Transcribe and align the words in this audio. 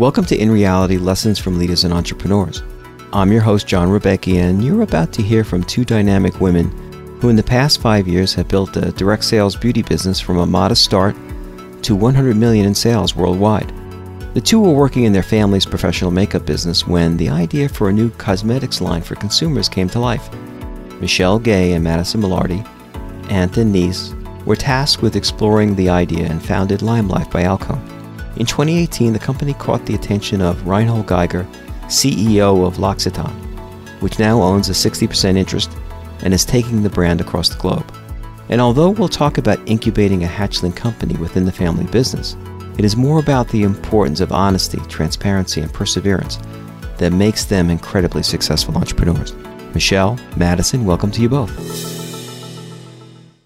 Welcome 0.00 0.24
to 0.24 0.36
In 0.36 0.50
Reality 0.50 0.96
Lessons 0.98 1.38
from 1.38 1.56
Leaders 1.56 1.84
and 1.84 1.94
Entrepreneurs. 1.94 2.64
I'm 3.12 3.30
your 3.30 3.42
host, 3.42 3.68
John 3.68 3.86
Rebecki, 3.88 4.38
and 4.38 4.64
you're 4.64 4.82
about 4.82 5.12
to 5.12 5.22
hear 5.22 5.44
from 5.44 5.62
two 5.62 5.84
dynamic 5.84 6.40
women 6.40 6.68
who, 7.20 7.28
in 7.28 7.36
the 7.36 7.44
past 7.44 7.80
five 7.80 8.08
years, 8.08 8.34
have 8.34 8.48
built 8.48 8.76
a 8.76 8.90
direct 8.90 9.22
sales 9.22 9.54
beauty 9.54 9.82
business 9.82 10.18
from 10.18 10.38
a 10.38 10.46
modest 10.46 10.82
start 10.82 11.14
to 11.82 11.94
100 11.94 12.36
million 12.36 12.66
in 12.66 12.74
sales 12.74 13.14
worldwide. 13.14 13.72
The 14.34 14.40
two 14.40 14.60
were 14.60 14.72
working 14.72 15.04
in 15.04 15.12
their 15.12 15.22
family's 15.22 15.64
professional 15.64 16.10
makeup 16.10 16.44
business 16.44 16.88
when 16.88 17.16
the 17.16 17.28
idea 17.28 17.68
for 17.68 17.88
a 17.88 17.92
new 17.92 18.10
cosmetics 18.10 18.80
line 18.80 19.02
for 19.02 19.14
consumers 19.14 19.68
came 19.68 19.88
to 19.90 20.00
life. 20.00 20.28
Michelle 21.00 21.38
Gay 21.38 21.74
and 21.74 21.84
Madison 21.84 22.20
Millardi, 22.20 22.66
aunt 23.30 23.58
and 23.58 23.72
niece, 23.72 24.12
were 24.44 24.56
tasked 24.56 25.02
with 25.02 25.14
exploring 25.14 25.76
the 25.76 25.88
idea 25.88 26.26
and 26.26 26.44
founded 26.44 26.80
Limelife 26.80 27.30
by 27.30 27.44
Alcone. 27.44 27.93
In 28.36 28.46
2018, 28.46 29.12
the 29.12 29.18
company 29.18 29.54
caught 29.54 29.86
the 29.86 29.94
attention 29.94 30.40
of 30.40 30.66
Reinhold 30.66 31.06
Geiger, 31.06 31.46
CEO 31.84 32.66
of 32.66 32.80
L'Occitane, 32.80 33.30
which 34.00 34.18
now 34.18 34.42
owns 34.42 34.68
a 34.68 34.72
60% 34.72 35.36
interest 35.36 35.70
and 36.22 36.34
is 36.34 36.44
taking 36.44 36.82
the 36.82 36.90
brand 36.90 37.20
across 37.20 37.48
the 37.48 37.58
globe. 37.58 37.94
And 38.48 38.60
although 38.60 38.90
we'll 38.90 39.08
talk 39.08 39.38
about 39.38 39.60
incubating 39.66 40.24
a 40.24 40.28
hatchling 40.28 40.74
company 40.74 41.16
within 41.16 41.44
the 41.44 41.52
family 41.52 41.84
business, 41.84 42.36
it 42.76 42.84
is 42.84 42.96
more 42.96 43.20
about 43.20 43.48
the 43.48 43.62
importance 43.62 44.20
of 44.20 44.32
honesty, 44.32 44.80
transparency, 44.88 45.60
and 45.60 45.72
perseverance 45.72 46.38
that 46.98 47.12
makes 47.12 47.44
them 47.44 47.70
incredibly 47.70 48.24
successful 48.24 48.76
entrepreneurs. 48.76 49.32
Michelle, 49.74 50.18
Madison, 50.36 50.84
welcome 50.84 51.12
to 51.12 51.22
you 51.22 51.28
both. 51.28 51.52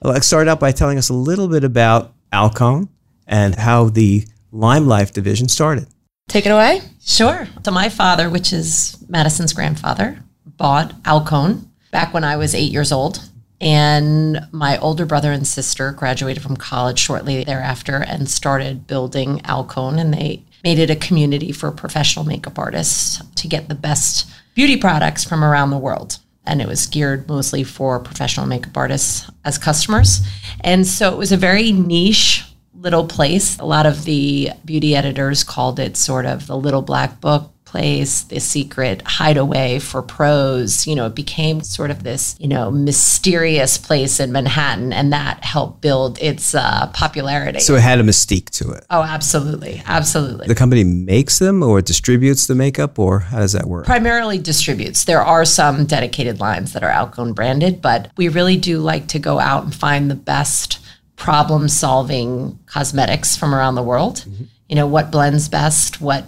Let's 0.00 0.26
start 0.26 0.48
out 0.48 0.60
by 0.60 0.72
telling 0.72 0.96
us 0.96 1.10
a 1.10 1.14
little 1.14 1.48
bit 1.48 1.64
about 1.64 2.14
Alcone 2.32 2.88
and 3.26 3.54
how 3.54 3.90
the 3.90 4.24
Limelife 4.52 5.12
division 5.12 5.48
started. 5.48 5.86
Take 6.28 6.46
it 6.46 6.50
away. 6.50 6.82
Sure. 7.00 7.48
So 7.64 7.70
my 7.70 7.88
father, 7.88 8.28
which 8.28 8.52
is 8.52 9.02
Madison's 9.08 9.52
grandfather, 9.52 10.22
bought 10.44 10.94
Alcone 11.06 11.70
back 11.90 12.12
when 12.12 12.24
I 12.24 12.36
was 12.36 12.54
eight 12.54 12.72
years 12.72 12.92
old. 12.92 13.28
And 13.60 14.40
my 14.52 14.78
older 14.78 15.04
brother 15.04 15.32
and 15.32 15.46
sister 15.46 15.90
graduated 15.92 16.42
from 16.42 16.56
college 16.56 16.98
shortly 16.98 17.42
thereafter 17.44 17.96
and 17.96 18.28
started 18.28 18.86
building 18.86 19.40
Alcone. 19.44 19.98
And 19.98 20.14
they 20.14 20.44
made 20.62 20.78
it 20.78 20.90
a 20.90 20.96
community 20.96 21.50
for 21.50 21.70
professional 21.72 22.24
makeup 22.24 22.58
artists 22.58 23.22
to 23.36 23.48
get 23.48 23.68
the 23.68 23.74
best 23.74 24.30
beauty 24.54 24.76
products 24.76 25.24
from 25.24 25.42
around 25.42 25.70
the 25.70 25.78
world. 25.78 26.18
And 26.44 26.62
it 26.62 26.68
was 26.68 26.86
geared 26.86 27.28
mostly 27.28 27.64
for 27.64 27.98
professional 27.98 28.46
makeup 28.46 28.76
artists 28.76 29.30
as 29.44 29.58
customers. 29.58 30.20
And 30.60 30.86
so 30.86 31.12
it 31.12 31.18
was 31.18 31.32
a 31.32 31.36
very 31.36 31.72
niche 31.72 32.44
little 32.80 33.06
place. 33.06 33.58
A 33.58 33.64
lot 33.64 33.86
of 33.86 34.04
the 34.04 34.50
beauty 34.64 34.94
editors 34.94 35.44
called 35.44 35.78
it 35.78 35.96
sort 35.96 36.26
of 36.26 36.46
the 36.46 36.56
little 36.56 36.82
black 36.82 37.20
book 37.20 37.50
place, 37.64 38.22
the 38.22 38.40
secret 38.40 39.02
hideaway 39.02 39.78
for 39.78 40.00
pros. 40.00 40.86
You 40.86 40.94
know, 40.94 41.06
it 41.06 41.14
became 41.14 41.60
sort 41.60 41.90
of 41.90 42.02
this, 42.02 42.34
you 42.40 42.48
know, 42.48 42.70
mysterious 42.70 43.76
place 43.76 44.20
in 44.20 44.32
Manhattan, 44.32 44.92
and 44.92 45.12
that 45.12 45.44
helped 45.44 45.82
build 45.82 46.18
its 46.22 46.54
uh, 46.54 46.90
popularity. 46.94 47.60
So 47.60 47.74
it 47.74 47.82
had 47.82 48.00
a 48.00 48.02
mystique 48.02 48.48
to 48.50 48.70
it. 48.70 48.86
Oh, 48.88 49.02
absolutely. 49.02 49.82
Absolutely. 49.84 50.46
The 50.46 50.54
company 50.54 50.82
makes 50.82 51.38
them 51.38 51.62
or 51.62 51.82
distributes 51.82 52.46
the 52.46 52.54
makeup, 52.54 52.98
or 52.98 53.20
how 53.20 53.40
does 53.40 53.52
that 53.52 53.66
work? 53.66 53.84
Primarily 53.84 54.38
distributes. 54.38 55.04
There 55.04 55.22
are 55.22 55.44
some 55.44 55.84
dedicated 55.84 56.40
lines 56.40 56.72
that 56.72 56.82
are 56.82 56.90
Alcone 56.90 57.34
branded, 57.34 57.82
but 57.82 58.10
we 58.16 58.28
really 58.28 58.56
do 58.56 58.78
like 58.78 59.08
to 59.08 59.18
go 59.18 59.38
out 59.38 59.64
and 59.64 59.74
find 59.74 60.10
the 60.10 60.14
best 60.14 60.78
problem 61.18 61.68
solving 61.68 62.58
cosmetics 62.66 63.36
from 63.36 63.54
around 63.54 63.74
the 63.74 63.82
world. 63.82 64.18
Mm-hmm. 64.18 64.44
You 64.68 64.76
know, 64.76 64.86
what 64.86 65.10
blends 65.10 65.48
best, 65.48 66.00
what 66.00 66.24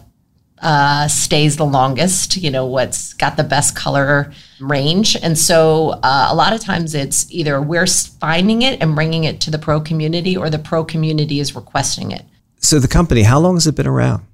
uh, 0.60 1.08
stays 1.08 1.56
the 1.56 1.64
longest, 1.64 2.36
you 2.36 2.50
know, 2.50 2.66
what's 2.66 3.14
got 3.14 3.36
the 3.36 3.44
best 3.44 3.74
color 3.74 4.32
range. 4.60 5.16
And 5.16 5.38
so 5.38 5.90
uh, 6.02 6.28
a 6.30 6.34
lot 6.34 6.52
of 6.52 6.60
times 6.60 6.94
it's 6.94 7.30
either 7.30 7.62
we're 7.62 7.86
finding 7.86 8.62
it 8.62 8.82
and 8.82 8.94
bringing 8.94 9.24
it 9.24 9.40
to 9.42 9.50
the 9.50 9.58
pro 9.58 9.80
community 9.80 10.36
or 10.36 10.50
the 10.50 10.58
pro 10.58 10.84
community 10.84 11.40
is 11.40 11.54
requesting 11.54 12.10
it. 12.10 12.24
So 12.58 12.78
the 12.78 12.88
company, 12.88 13.22
how 13.22 13.38
long 13.38 13.54
has 13.54 13.66
it 13.66 13.74
been 13.74 13.86
around? 13.86 14.26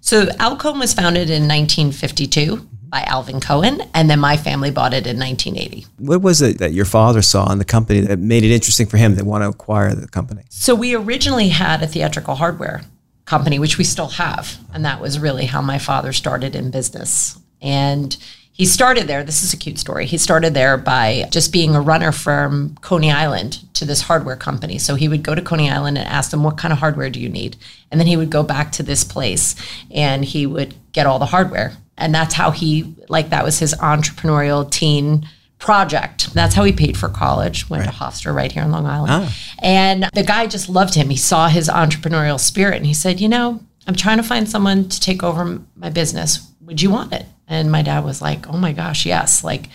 So 0.00 0.28
Alcone 0.38 0.78
was 0.78 0.94
founded 0.94 1.28
in 1.28 1.48
1952 1.48 2.66
by 2.88 3.02
Alvin 3.02 3.40
Cohen, 3.40 3.82
and 3.94 4.08
then 4.08 4.20
my 4.20 4.36
family 4.36 4.70
bought 4.70 4.94
it 4.94 5.06
in 5.06 5.18
1980. 5.18 5.86
What 5.98 6.22
was 6.22 6.40
it 6.42 6.58
that 6.58 6.72
your 6.72 6.84
father 6.84 7.22
saw 7.22 7.50
in 7.52 7.58
the 7.58 7.64
company 7.64 8.00
that 8.00 8.18
made 8.18 8.44
it 8.44 8.52
interesting 8.52 8.86
for 8.86 8.96
him 8.96 9.16
to 9.16 9.24
want 9.24 9.42
to 9.42 9.48
acquire 9.48 9.94
the 9.94 10.08
company? 10.08 10.42
So 10.50 10.74
we 10.74 10.94
originally 10.94 11.48
had 11.48 11.82
a 11.82 11.86
theatrical 11.86 12.36
hardware 12.36 12.82
company, 13.24 13.58
which 13.58 13.76
we 13.76 13.84
still 13.84 14.08
have. 14.08 14.56
And 14.72 14.84
that 14.84 15.00
was 15.00 15.18
really 15.18 15.46
how 15.46 15.60
my 15.60 15.78
father 15.78 16.12
started 16.12 16.54
in 16.54 16.70
business. 16.70 17.38
And 17.60 18.16
he 18.56 18.64
started 18.64 19.06
there. 19.06 19.22
This 19.22 19.42
is 19.42 19.52
a 19.52 19.56
cute 19.58 19.78
story. 19.78 20.06
He 20.06 20.16
started 20.16 20.54
there 20.54 20.78
by 20.78 21.28
just 21.30 21.52
being 21.52 21.74
a 21.74 21.80
runner 21.80 22.10
from 22.10 22.74
Coney 22.80 23.12
Island 23.12 23.58
to 23.74 23.84
this 23.84 24.00
hardware 24.00 24.34
company. 24.34 24.78
So 24.78 24.94
he 24.94 25.08
would 25.08 25.22
go 25.22 25.34
to 25.34 25.42
Coney 25.42 25.70
Island 25.70 25.98
and 25.98 26.08
ask 26.08 26.30
them, 26.30 26.42
What 26.42 26.56
kind 26.56 26.72
of 26.72 26.78
hardware 26.78 27.10
do 27.10 27.20
you 27.20 27.28
need? 27.28 27.56
And 27.90 28.00
then 28.00 28.06
he 28.06 28.16
would 28.16 28.30
go 28.30 28.42
back 28.42 28.72
to 28.72 28.82
this 28.82 29.04
place 29.04 29.56
and 29.90 30.24
he 30.24 30.46
would 30.46 30.74
get 30.92 31.06
all 31.06 31.18
the 31.18 31.26
hardware. 31.26 31.76
And 31.98 32.14
that's 32.14 32.32
how 32.32 32.50
he, 32.50 32.94
like, 33.10 33.28
that 33.28 33.44
was 33.44 33.58
his 33.58 33.74
entrepreneurial 33.74 34.70
teen 34.70 35.28
project. 35.58 36.32
That's 36.32 36.54
how 36.54 36.64
he 36.64 36.72
paid 36.72 36.96
for 36.96 37.10
college. 37.10 37.68
Went 37.68 37.84
right. 37.84 37.92
to 37.92 37.98
Hofstra 37.98 38.34
right 38.34 38.50
here 38.50 38.62
in 38.62 38.70
Long 38.70 38.86
Island. 38.86 39.12
Ah. 39.12 39.36
And 39.62 40.08
the 40.14 40.22
guy 40.22 40.46
just 40.46 40.70
loved 40.70 40.94
him. 40.94 41.10
He 41.10 41.16
saw 41.18 41.48
his 41.48 41.68
entrepreneurial 41.68 42.40
spirit 42.40 42.76
and 42.76 42.86
he 42.86 42.94
said, 42.94 43.20
You 43.20 43.28
know, 43.28 43.60
I'm 43.86 43.94
trying 43.94 44.16
to 44.16 44.22
find 44.22 44.48
someone 44.48 44.88
to 44.88 44.98
take 44.98 45.22
over 45.22 45.60
my 45.76 45.90
business. 45.90 46.50
Would 46.62 46.80
you 46.80 46.88
want 46.90 47.12
it? 47.12 47.26
And 47.48 47.70
my 47.70 47.82
dad 47.82 48.04
was 48.04 48.20
like, 48.20 48.48
Oh 48.48 48.56
my 48.56 48.72
gosh, 48.72 49.06
yes. 49.06 49.44
Like, 49.44 49.68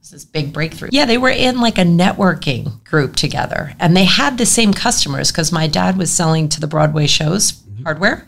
this 0.00 0.12
is 0.12 0.24
big 0.24 0.52
breakthrough. 0.52 0.90
Yeah, 0.92 1.06
they 1.06 1.16
were 1.16 1.30
in 1.30 1.60
like 1.60 1.78
a 1.78 1.82
networking 1.82 2.84
group 2.84 3.16
together 3.16 3.72
and 3.80 3.96
they 3.96 4.04
had 4.04 4.36
the 4.36 4.46
same 4.46 4.74
customers 4.74 5.30
because 5.32 5.50
my 5.50 5.66
dad 5.66 5.96
was 5.96 6.12
selling 6.12 6.48
to 6.50 6.60
the 6.60 6.66
Broadway 6.66 7.06
shows 7.06 7.52
mm-hmm. 7.52 7.84
hardware. 7.84 8.26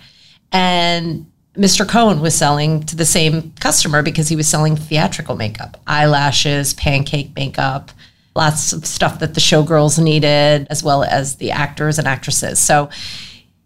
And 0.52 1.30
Mr. 1.56 1.88
Cohen 1.88 2.20
was 2.20 2.34
selling 2.34 2.82
to 2.84 2.96
the 2.96 3.04
same 3.04 3.52
customer 3.60 4.02
because 4.02 4.28
he 4.28 4.36
was 4.36 4.48
selling 4.48 4.76
theatrical 4.76 5.36
makeup, 5.36 5.80
eyelashes, 5.86 6.74
pancake 6.74 7.34
makeup, 7.34 7.90
lots 8.34 8.72
of 8.72 8.86
stuff 8.86 9.18
that 9.20 9.34
the 9.34 9.40
showgirls 9.40 10.02
needed, 10.02 10.66
as 10.68 10.82
well 10.82 11.02
as 11.02 11.36
the 11.36 11.50
actors 11.50 11.98
and 11.98 12.06
actresses. 12.06 12.58
So, 12.58 12.90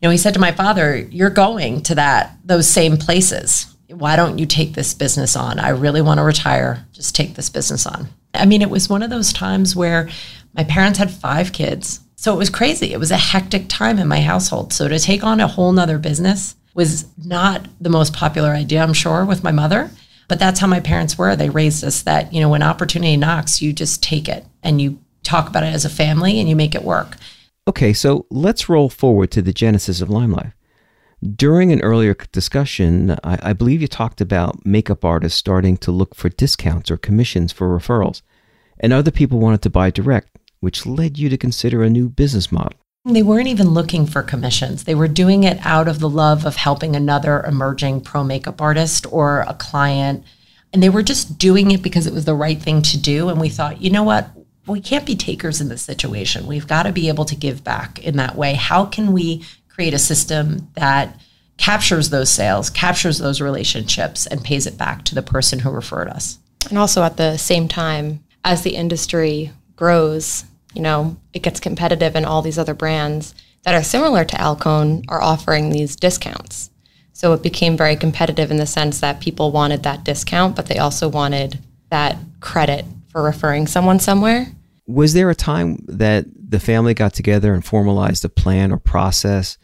you 0.01 0.07
know, 0.07 0.11
he 0.11 0.17
said 0.17 0.35
to 0.35 0.41
my 0.41 0.53
father, 0.53 0.97
You're 0.97 1.31
going 1.31 1.83
to 1.85 1.97
that 1.97 2.37
those 2.45 2.69
same 2.69 2.97
places. 2.97 3.70
Why 3.93 4.17
don't 4.17 4.39
you 4.39 4.47
take 4.47 4.75
this 4.75 4.95
business 4.95 5.37
on? 5.37 5.59
I 5.59 5.71
really 5.71 6.03
want 6.03 6.19
to 6.19 6.25
retire. 6.25 6.87
Just 6.93 7.15
take 7.15 7.35
this 7.35 7.51
business 7.51 7.87
on. 7.87 8.09
I 8.35 8.47
mean, 8.47 8.63
it 8.63 8.71
was 8.71 8.89
one 8.89 9.03
of 9.03 9.11
those 9.11 9.33
times 9.33 9.75
where 9.75 10.09
my 10.55 10.65
parents 10.65 10.99
had 10.99 11.11
five 11.11 11.53
kids. 11.53 12.01
So 12.17 12.35
it 12.35 12.39
was 12.39 12.51
crazy. 12.51 12.93
It 12.93 13.01
was 13.01 13.11
a 13.11 13.17
hectic 13.17 13.67
time 13.69 13.99
in 13.99 14.07
my 14.07 14.21
household. 14.21 14.73
So 14.73 14.89
to 14.89 14.99
take 14.99 15.25
on 15.25 15.41
a 15.41 15.49
whole 15.49 15.73
nother 15.73 15.99
business 15.99 16.55
was 16.75 17.07
not 17.19 17.67
the 17.81 17.91
most 17.91 18.13
popular 18.13 18.51
idea, 18.51 18.83
I'm 18.83 18.93
sure, 18.93 19.25
with 19.25 19.43
my 19.43 19.53
mother. 19.53 19.91
But 20.29 20.39
that's 20.39 20.61
how 20.61 20.69
my 20.69 20.81
parents 20.81 21.19
were. 21.19 21.35
They 21.35 21.51
raised 21.51 21.83
us 21.83 22.03
that, 22.03 22.33
you 22.33 22.41
know, 22.41 22.49
when 22.49 22.63
opportunity 22.63 23.17
knocks, 23.17 23.61
you 23.61 23.73
just 23.73 24.03
take 24.03 24.29
it 24.29 24.45
and 24.63 24.81
you 24.81 25.01
talk 25.23 25.49
about 25.49 25.65
it 25.65 25.75
as 25.75 25.85
a 25.85 25.91
family 25.91 26.39
and 26.39 26.49
you 26.49 26.55
make 26.55 26.75
it 26.75 26.85
work. 26.85 27.17
Okay, 27.67 27.93
so 27.93 28.27
let's 28.31 28.69
roll 28.69 28.89
forward 28.89 29.31
to 29.33 29.43
the 29.43 29.53
genesis 29.53 30.01
of 30.01 30.09
Limelife. 30.09 30.53
During 31.23 31.71
an 31.71 31.83
earlier 31.83 32.15
discussion, 32.33 33.11
I, 33.23 33.39
I, 33.43 33.53
believe 33.53 33.83
you 33.83 33.89
talked 33.89 34.23
about 34.23 34.65
makeup 34.65 35.05
artists 35.05 35.39
starting 35.39 35.77
to 35.79 35.93
look 35.93 36.15
for 36.15 36.31
discounts 36.31 36.91
or 36.91 36.97
commissions 36.97 37.53
for 37.53 37.79
referrals, 37.79 38.23
and 38.79 38.91
other 38.91 39.11
people 39.11 39.39
wanted 39.39 39.61
to 39.63 39.71
buy 39.71 39.91
direct, 39.91 40.39
which 40.61 40.87
led 40.87 41.19
you 41.19 41.29
to 41.29 41.37
consider 41.37 41.83
a 41.83 41.91
new 41.91 42.09
business 42.09 42.51
model. 42.51 42.79
They 43.05 43.23
weren't 43.23 43.49
even 43.49 43.71
looking 43.71 44.07
for 44.07 44.23
commissions. 44.23 44.85
They 44.85 44.95
were 44.95 45.09
doing 45.09 45.45
it 45.45 45.59
out 45.65 45.89
of 45.89 46.01
the 46.01 46.09
love 46.09 46.47
of 46.47 46.57
helping 46.57 46.97
another 46.97 47.43
emerging 47.43 48.03
pro 48.03 48.25
makeup 48.25 48.61
artist 48.63 49.07
or 49.11 49.41
a 49.41 49.55
client. 49.55 50.25
And 50.73 50.83
they 50.83 50.91
were 50.91 51.03
just 51.03 51.39
doing 51.39 51.71
it 51.71 51.83
because 51.83 52.07
it 52.07 52.13
was 52.13 52.27
the 52.27 52.35
right 52.35 52.61
thing 52.61 52.83
to 52.83 52.99
do. 52.99 53.29
And 53.29 53.41
we 53.41 53.49
thought, 53.49 53.81
you 53.81 53.91
know 53.91 54.03
what? 54.03 54.31
We 54.67 54.81
can't 54.81 55.07
be 55.07 55.17
takers 55.17 55.61
in 55.61 55.69
this 55.69 55.83
situation. 55.83 56.47
We've 56.47 56.67
got 56.67 56.83
to 56.85 56.93
be 56.93 57.09
able 57.09 57.25
to 57.25 57.35
give 57.35 57.65
back 57.65 57.99
in 57.99 58.17
that 58.17 58.37
way. 58.37 58.55
How 58.55 58.85
can 58.85 59.13
we 59.13 59.45
create 59.81 59.95
a 59.95 59.99
system 59.99 60.69
that 60.75 61.19
captures 61.57 62.11
those 62.11 62.29
sales, 62.29 62.69
captures 62.69 63.17
those 63.17 63.41
relationships, 63.41 64.27
and 64.27 64.45
pays 64.45 64.67
it 64.67 64.77
back 64.77 65.07
to 65.07 65.15
the 65.15 65.23
person 65.23 65.59
who 65.59 65.71
referred 65.71 66.07
us? 66.07 66.39
And 66.69 66.77
also 66.77 67.03
at 67.03 67.17
the 67.17 67.39
same 67.39 67.67
time, 67.67 68.23
as 68.45 68.61
the 68.61 68.77
industry 68.77 69.51
grows, 69.77 70.45
you 70.75 70.83
know, 70.83 71.17
it 71.33 71.43
gets 71.43 71.61
competitive 71.61 72.15
and 72.15 72.27
all 72.27 72.43
these 72.43 72.59
other 72.59 72.75
brands 72.75 73.35
that 73.63 73.75
are 73.75 73.83
similar 73.83 74.23
to 74.23 74.39
Alcone 74.39 75.05
are 75.09 75.23
offering 75.23 75.71
these 75.71 75.97
discounts. 75.97 76.69
So 77.15 77.33
it 77.33 77.43
became 77.43 77.75
very 77.75 77.97
competitive 77.97 78.51
in 78.51 78.59
the 78.59 78.67
sense 78.67 79.01
that 79.01 79.23
people 79.23 79.51
wanted 79.51 79.85
that 79.85 80.05
discount, 80.05 80.57
but 80.57 80.67
they 80.67 80.77
also 80.77 81.09
wanted 81.09 81.59
that 81.89 82.19
credit 82.41 82.85
for 83.09 83.23
referring 83.23 83.67
someone 83.67 83.99
somewhere. 83.99 84.49
Was 84.87 85.15
there 85.15 85.31
a 85.31 85.35
time 85.35 85.83
that 85.89 86.27
the 86.37 86.61
family 86.61 86.93
got 86.93 87.15
together 87.15 87.55
and 87.55 87.65
formalized 87.65 88.27
a 88.27 88.29
plan 88.29 88.73
or 88.73 88.77
process 88.77 89.57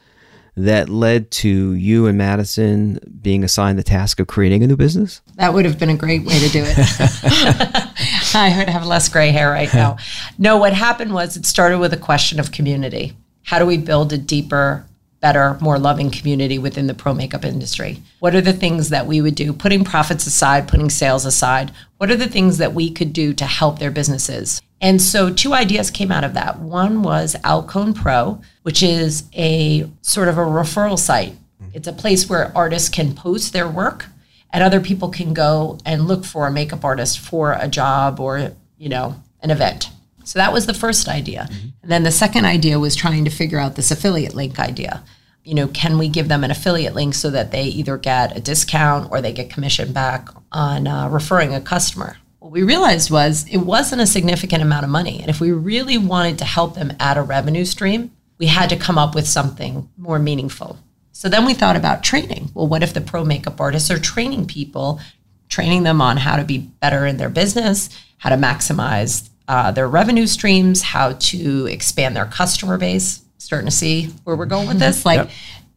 that 0.56 0.88
led 0.88 1.30
to 1.30 1.74
you 1.74 2.06
and 2.06 2.16
Madison 2.16 2.98
being 3.20 3.44
assigned 3.44 3.78
the 3.78 3.82
task 3.82 4.18
of 4.20 4.26
creating 4.26 4.62
a 4.62 4.66
new 4.66 4.76
business? 4.76 5.20
That 5.34 5.52
would 5.52 5.64
have 5.66 5.78
been 5.78 5.90
a 5.90 5.96
great 5.96 6.24
way 6.24 6.38
to 6.38 6.48
do 6.48 6.64
it. 6.66 6.76
I 8.34 8.54
would 8.56 8.68
have 8.68 8.86
less 8.86 9.08
gray 9.08 9.30
hair 9.30 9.50
right 9.50 9.72
now. 9.72 9.98
No, 10.38 10.56
what 10.56 10.72
happened 10.72 11.12
was 11.12 11.36
it 11.36 11.44
started 11.46 11.78
with 11.78 11.92
a 11.92 11.98
question 11.98 12.40
of 12.40 12.52
community. 12.52 13.16
How 13.42 13.58
do 13.58 13.66
we 13.66 13.76
build 13.76 14.12
a 14.12 14.18
deeper, 14.18 14.86
better, 15.20 15.58
more 15.60 15.78
loving 15.78 16.10
community 16.10 16.58
within 16.58 16.86
the 16.86 16.94
pro 16.94 17.12
makeup 17.12 17.44
industry? 17.44 18.02
What 18.18 18.34
are 18.34 18.40
the 18.40 18.52
things 18.52 18.88
that 18.88 19.06
we 19.06 19.20
would 19.20 19.34
do, 19.34 19.52
putting 19.52 19.84
profits 19.84 20.26
aside, 20.26 20.68
putting 20.68 20.90
sales 20.90 21.26
aside? 21.26 21.70
What 21.98 22.10
are 22.10 22.16
the 22.16 22.28
things 22.28 22.58
that 22.58 22.74
we 22.74 22.90
could 22.90 23.12
do 23.12 23.34
to 23.34 23.44
help 23.44 23.78
their 23.78 23.90
businesses? 23.90 24.62
And 24.80 25.00
so 25.00 25.32
two 25.32 25.54
ideas 25.54 25.90
came 25.90 26.12
out 26.12 26.24
of 26.24 26.34
that. 26.34 26.58
One 26.58 27.02
was 27.02 27.34
Alcone 27.44 27.94
Pro, 27.94 28.40
which 28.62 28.82
is 28.82 29.24
a 29.34 29.90
sort 30.02 30.28
of 30.28 30.36
a 30.38 30.42
referral 30.42 30.98
site. 30.98 31.34
It's 31.72 31.88
a 31.88 31.92
place 31.92 32.28
where 32.28 32.52
artists 32.56 32.88
can 32.88 33.14
post 33.14 33.52
their 33.52 33.68
work 33.68 34.06
and 34.52 34.62
other 34.62 34.80
people 34.80 35.08
can 35.08 35.34
go 35.34 35.78
and 35.84 36.06
look 36.06 36.24
for 36.24 36.46
a 36.46 36.50
makeup 36.50 36.84
artist 36.84 37.18
for 37.18 37.52
a 37.52 37.68
job 37.68 38.20
or, 38.20 38.52
you 38.78 38.88
know, 38.88 39.22
an 39.42 39.50
event. 39.50 39.90
So 40.24 40.38
that 40.38 40.52
was 40.52 40.66
the 40.66 40.74
first 40.74 41.08
idea. 41.08 41.48
And 41.82 41.90
then 41.90 42.02
the 42.02 42.10
second 42.10 42.44
idea 42.46 42.78
was 42.78 42.96
trying 42.96 43.24
to 43.24 43.30
figure 43.30 43.58
out 43.58 43.76
this 43.76 43.90
affiliate 43.90 44.34
link 44.34 44.58
idea. 44.58 45.02
You 45.44 45.54
know, 45.54 45.68
can 45.68 45.98
we 45.98 46.08
give 46.08 46.28
them 46.28 46.42
an 46.42 46.50
affiliate 46.50 46.94
link 46.94 47.14
so 47.14 47.30
that 47.30 47.52
they 47.52 47.64
either 47.64 47.96
get 47.96 48.36
a 48.36 48.40
discount 48.40 49.10
or 49.12 49.20
they 49.20 49.32
get 49.32 49.50
commission 49.50 49.92
back 49.92 50.28
on 50.50 50.88
uh, 50.88 51.08
referring 51.08 51.54
a 51.54 51.60
customer? 51.60 52.16
What 52.46 52.52
we 52.52 52.62
realized 52.62 53.10
was 53.10 53.44
it 53.50 53.56
wasn't 53.56 54.02
a 54.02 54.06
significant 54.06 54.62
amount 54.62 54.84
of 54.84 54.90
money. 54.90 55.18
And 55.18 55.28
if 55.28 55.40
we 55.40 55.50
really 55.50 55.98
wanted 55.98 56.38
to 56.38 56.44
help 56.44 56.76
them 56.76 56.92
add 57.00 57.18
a 57.18 57.22
revenue 57.22 57.64
stream, 57.64 58.12
we 58.38 58.46
had 58.46 58.70
to 58.70 58.76
come 58.76 58.98
up 58.98 59.16
with 59.16 59.26
something 59.26 59.90
more 59.96 60.20
meaningful. 60.20 60.78
So 61.10 61.28
then 61.28 61.44
we 61.44 61.54
thought 61.54 61.74
about 61.74 62.04
training. 62.04 62.52
Well, 62.54 62.68
what 62.68 62.84
if 62.84 62.94
the 62.94 63.00
pro 63.00 63.24
makeup 63.24 63.60
artists 63.60 63.90
are 63.90 63.98
training 63.98 64.46
people, 64.46 65.00
training 65.48 65.82
them 65.82 66.00
on 66.00 66.18
how 66.18 66.36
to 66.36 66.44
be 66.44 66.58
better 66.58 67.04
in 67.04 67.16
their 67.16 67.30
business, 67.30 67.88
how 68.18 68.30
to 68.30 68.36
maximize 68.36 69.28
uh, 69.48 69.72
their 69.72 69.88
revenue 69.88 70.28
streams, 70.28 70.82
how 70.82 71.14
to 71.14 71.66
expand 71.66 72.14
their 72.14 72.26
customer 72.26 72.78
base? 72.78 73.24
Starting 73.38 73.66
to 73.66 73.74
see 73.74 74.04
where 74.22 74.36
we're 74.36 74.46
going 74.46 74.68
with 74.68 74.78
this. 74.78 75.04
Like, 75.04 75.30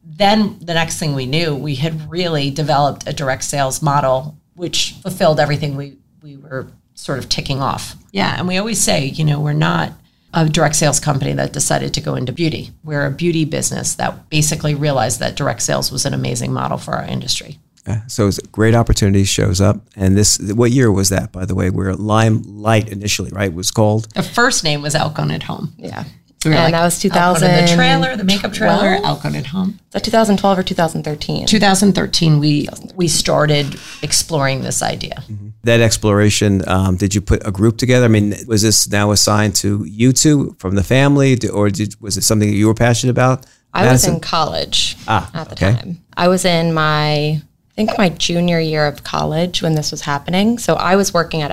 then 0.05 0.59
the 0.59 0.75
next 0.75 0.99
thing 0.99 1.15
we 1.15 1.25
knew, 1.25 1.55
we 1.55 1.73
had 1.73 2.11
really 2.11 2.51
developed 2.51 3.09
a 3.09 3.13
direct 3.13 3.43
sales 3.43 3.81
model 3.81 4.35
which 4.53 4.91
fulfilled 5.01 5.39
everything 5.39 5.77
we 5.77 5.95
we 6.21 6.37
were 6.37 6.67
sort 6.95 7.19
of 7.19 7.29
ticking 7.29 7.61
off. 7.61 7.95
Yeah, 8.11 8.35
and 8.37 8.47
we 8.47 8.57
always 8.57 8.81
say, 8.81 9.05
you 9.05 9.23
know, 9.23 9.39
we're 9.39 9.53
not 9.53 9.93
a 10.33 10.47
direct 10.47 10.75
sales 10.75 10.99
company 10.99 11.33
that 11.33 11.53
decided 11.53 11.93
to 11.93 12.01
go 12.01 12.15
into 12.15 12.31
beauty. 12.31 12.71
We're 12.83 13.05
a 13.05 13.11
beauty 13.11 13.45
business 13.45 13.95
that 13.95 14.29
basically 14.29 14.75
realized 14.75 15.19
that 15.19 15.35
direct 15.35 15.61
sales 15.61 15.91
was 15.91 16.05
an 16.05 16.13
amazing 16.13 16.53
model 16.53 16.77
for 16.77 16.93
our 16.93 17.05
industry. 17.05 17.57
Yeah, 17.87 18.05
so 18.07 18.27
it's 18.27 18.37
a 18.37 18.47
great 18.47 18.75
opportunity 18.75 19.23
shows 19.23 19.59
up. 19.59 19.77
And 19.95 20.15
this, 20.15 20.37
what 20.39 20.71
year 20.71 20.91
was 20.91 21.09
that, 21.09 21.31
by 21.31 21.45
the 21.45 21.55
way? 21.55 21.71
Where 21.71 21.95
Limelight 21.95 22.89
initially, 22.89 23.31
right, 23.31 23.51
was 23.51 23.71
called? 23.71 24.13
The 24.13 24.21
first 24.21 24.63
name 24.63 24.81
was 24.83 24.93
Alcone 24.93 25.31
at 25.31 25.43
Home. 25.43 25.73
Yeah. 25.77 26.03
We 26.45 26.51
and 26.51 26.63
like, 26.63 26.71
that 26.71 26.83
was 26.83 26.99
2000. 26.99 27.49
in 27.49 27.65
the 27.65 27.73
trailer, 27.75 28.15
the 28.15 28.23
makeup 28.23 28.53
trailer, 28.53 28.97
12? 28.99 29.03
Alcone 29.05 29.35
at 29.35 29.47
Home. 29.47 29.69
Is 29.87 29.91
that 29.93 30.03
2012 30.05 30.59
or 30.59 30.63
2013? 30.63 31.45
2013, 31.47 32.39
we 32.39 32.67
we 32.95 33.07
started 33.09 33.77
exploring 34.01 34.61
this 34.61 34.81
idea. 34.81 35.21
That 35.63 35.81
exploration, 35.81 36.67
um, 36.69 36.95
did 36.95 37.13
you 37.13 37.19
put 37.21 37.45
a 37.45 37.51
group 37.51 37.77
together? 37.77 38.05
I 38.05 38.07
mean, 38.07 38.33
was 38.47 38.61
this 38.61 38.89
now 38.89 39.11
assigned 39.11 39.55
to 39.57 39.83
you 39.85 40.13
two 40.13 40.55
from 40.59 40.75
the 40.75 40.83
family, 40.83 41.37
or 41.49 41.69
did, 41.69 41.99
was 41.99 42.15
it 42.15 42.23
something 42.23 42.49
that 42.49 42.55
you 42.55 42.67
were 42.67 42.73
passionate 42.73 43.11
about? 43.11 43.45
I 43.73 43.91
was 43.91 44.07
in 44.07 44.19
college 44.21 44.95
Ah, 45.07 45.29
at 45.33 45.49
the 45.49 45.53
okay. 45.53 45.73
time. 45.77 45.99
I 46.15 46.27
was 46.29 46.45
in 46.45 46.73
my, 46.73 47.41
I 47.41 47.41
think 47.75 47.97
my 47.97 48.09
junior 48.09 48.59
year 48.59 48.87
of 48.87 49.03
college 49.03 49.61
when 49.61 49.75
this 49.75 49.91
was 49.91 50.01
happening. 50.01 50.57
So 50.57 50.73
I 50.75 50.95
was 50.95 51.13
working 51.13 51.41
at 51.41 51.51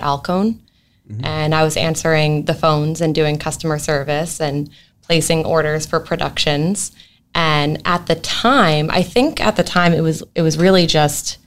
Alcone 1.09 1.25
and 1.25 1.55
I 1.55 1.63
was 1.65 1.77
answering 1.77 2.45
the 2.45 2.55
phones 2.55 3.01
and 3.01 3.15
doing 3.15 3.39
customer 3.39 3.79
service 3.79 4.41
and 4.41 4.71
placing 5.03 5.45
orders 5.45 5.87
for 5.87 6.01
productions. 6.01 6.93
And 7.35 7.81
at 7.85 8.07
the 8.07 8.17
time, 8.17 8.91
I 8.91 9.03
think 9.03 9.41
at 9.41 9.57
the 9.57 9.63
time 9.63 9.93
it 9.93 10.01
was 10.01 10.23
it 10.35 10.43
was 10.43 10.59
really 10.59 10.87
just 10.87 11.39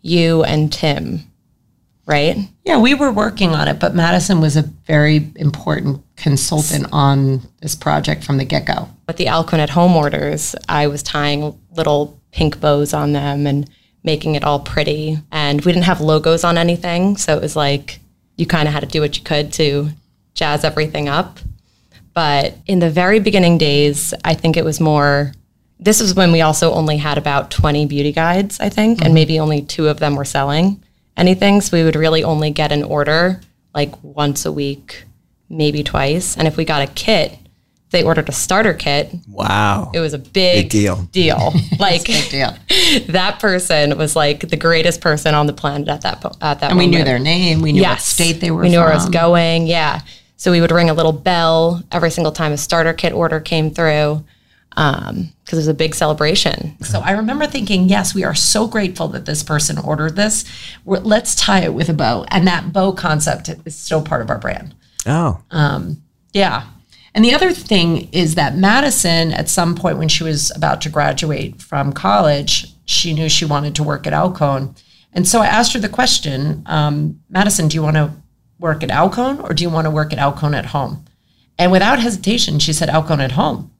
you 0.00 0.42
and 0.42 0.72
Tim, 0.72 1.30
right? 2.06 2.36
Yeah, 2.64 2.80
we 2.80 2.94
were 2.94 3.12
working 3.12 3.54
on 3.54 3.68
it, 3.68 3.78
but 3.78 3.94
Madison 3.94 4.40
was 4.40 4.56
a 4.56 4.62
very 4.62 5.30
important 5.36 6.02
consultant 6.16 6.86
on 6.92 7.42
this 7.60 7.74
project 7.74 8.24
from 8.24 8.38
the 8.38 8.44
get 8.44 8.66
go. 8.66 8.88
With 9.06 9.16
the 9.16 9.28
Alcone 9.28 9.60
at 9.60 9.70
home 9.70 9.94
orders, 9.96 10.54
I 10.68 10.86
was 10.86 11.02
tying 11.02 11.58
little 11.72 12.18
pink 12.32 12.60
bows 12.60 12.94
on 12.94 13.12
them 13.12 13.46
and 13.46 13.68
making 14.02 14.34
it 14.34 14.44
all 14.44 14.60
pretty. 14.60 15.18
And 15.30 15.64
we 15.64 15.72
didn't 15.72 15.84
have 15.84 16.00
logos 16.00 16.44
on 16.44 16.58
anything. 16.58 17.16
So 17.16 17.36
it 17.36 17.42
was 17.42 17.56
like 17.56 18.00
you 18.36 18.46
kind 18.46 18.68
of 18.68 18.74
had 18.74 18.80
to 18.80 18.86
do 18.86 19.00
what 19.00 19.16
you 19.16 19.24
could 19.24 19.52
to 19.54 19.90
jazz 20.34 20.64
everything 20.64 21.08
up. 21.08 21.38
But 22.14 22.56
in 22.66 22.78
the 22.78 22.90
very 22.90 23.18
beginning 23.18 23.58
days, 23.58 24.14
I 24.24 24.34
think 24.34 24.56
it 24.56 24.64
was 24.64 24.80
more. 24.80 25.32
This 25.80 26.00
was 26.00 26.14
when 26.14 26.32
we 26.32 26.40
also 26.40 26.72
only 26.72 26.96
had 26.96 27.18
about 27.18 27.50
20 27.50 27.86
beauty 27.86 28.12
guides, 28.12 28.60
I 28.60 28.68
think, 28.68 28.98
and 28.98 29.06
mm-hmm. 29.06 29.14
maybe 29.14 29.40
only 29.40 29.62
two 29.62 29.88
of 29.88 29.98
them 29.98 30.14
were 30.14 30.24
selling 30.24 30.82
anything. 31.16 31.60
So 31.60 31.76
we 31.76 31.84
would 31.84 31.96
really 31.96 32.22
only 32.22 32.50
get 32.50 32.72
an 32.72 32.84
order 32.84 33.40
like 33.74 34.02
once 34.02 34.46
a 34.46 34.52
week, 34.52 35.04
maybe 35.48 35.82
twice. 35.82 36.36
And 36.36 36.46
if 36.46 36.56
we 36.56 36.64
got 36.64 36.88
a 36.88 36.92
kit, 36.92 37.36
they 37.94 38.02
ordered 38.02 38.28
a 38.28 38.32
starter 38.32 38.74
kit. 38.74 39.14
Wow. 39.28 39.90
It 39.94 40.00
was 40.00 40.12
a 40.12 40.18
big, 40.18 40.64
Big 40.64 40.70
deal. 40.70 40.96
Deal. 41.12 41.54
Like 41.78 42.04
deal. 42.04 42.54
that 43.08 43.38
person 43.40 43.96
was 43.96 44.14
like 44.14 44.40
the 44.48 44.56
greatest 44.56 45.00
person 45.00 45.34
on 45.34 45.46
the 45.46 45.52
planet 45.52 45.88
at 45.88 46.02
that 46.02 46.20
po- 46.20 46.36
at 46.42 46.60
that. 46.60 46.70
And 46.70 46.78
we 46.78 46.86
knew 46.86 47.04
their 47.04 47.18
name, 47.18 47.62
we 47.62 47.72
knew 47.72 47.82
what 47.82 48.00
state 48.00 48.40
they 48.40 48.50
were 48.50 48.62
We 48.62 48.68
knew 48.68 48.76
from. 48.76 48.84
where 48.84 48.92
I 48.92 48.96
was 48.96 49.08
going. 49.08 49.66
Yeah. 49.66 50.00
So 50.36 50.50
we 50.50 50.60
would 50.60 50.70
ring 50.72 50.90
a 50.90 50.94
little 50.94 51.12
bell 51.12 51.82
every 51.90 52.10
single 52.10 52.32
time 52.32 52.52
a 52.52 52.56
starter 52.58 52.92
kit 52.92 53.12
order 53.12 53.40
came 53.40 53.70
through 53.70 54.24
um, 54.76 55.30
because 55.44 55.58
it 55.58 55.62
was 55.62 55.68
a 55.68 55.74
big 55.74 55.94
celebration. 55.94 56.76
So 56.82 57.00
I 57.00 57.12
remember 57.12 57.46
thinking, 57.46 57.88
yes, 57.88 58.14
we 58.14 58.24
are 58.24 58.34
so 58.34 58.66
grateful 58.66 59.08
that 59.08 59.24
this 59.24 59.42
person 59.42 59.78
ordered 59.78 60.16
this. 60.16 60.44
We're, 60.84 60.98
let's 60.98 61.34
tie 61.36 61.60
it 61.64 61.72
with 61.74 61.88
a 61.88 61.94
bow. 61.94 62.24
And 62.28 62.46
that 62.48 62.72
bow 62.72 62.92
concept 62.92 63.48
is 63.64 63.76
still 63.76 64.02
part 64.02 64.20
of 64.22 64.30
our 64.30 64.38
brand. 64.38 64.74
Oh, 65.06 65.40
um, 65.50 66.02
Yeah. 66.32 66.64
And 67.14 67.24
the 67.24 67.32
other 67.34 67.52
thing 67.52 68.08
is 68.12 68.34
that 68.34 68.56
Madison, 68.56 69.32
at 69.32 69.48
some 69.48 69.74
point 69.76 69.98
when 69.98 70.08
she 70.08 70.24
was 70.24 70.50
about 70.56 70.80
to 70.82 70.88
graduate 70.88 71.62
from 71.62 71.92
college, 71.92 72.66
she 72.86 73.12
knew 73.14 73.28
she 73.28 73.44
wanted 73.44 73.74
to 73.76 73.82
work 73.84 74.06
at 74.06 74.12
Alcone. 74.12 74.74
And 75.12 75.26
so 75.28 75.40
I 75.40 75.46
asked 75.46 75.72
her 75.74 75.78
the 75.78 75.88
question 75.88 76.62
um, 76.66 77.20
Madison, 77.30 77.68
do 77.68 77.76
you 77.76 77.82
want 77.82 77.96
to 77.96 78.10
work 78.58 78.82
at 78.82 78.90
Alcone 78.90 79.40
or 79.40 79.54
do 79.54 79.62
you 79.62 79.70
want 79.70 79.84
to 79.84 79.90
work 79.90 80.12
at 80.12 80.18
Alcone 80.18 80.54
at 80.54 80.66
home? 80.66 81.04
And 81.56 81.70
without 81.70 82.00
hesitation, 82.00 82.58
she 82.58 82.72
said 82.72 82.88
Alcone 82.88 83.20
at 83.20 83.32
home. 83.32 83.70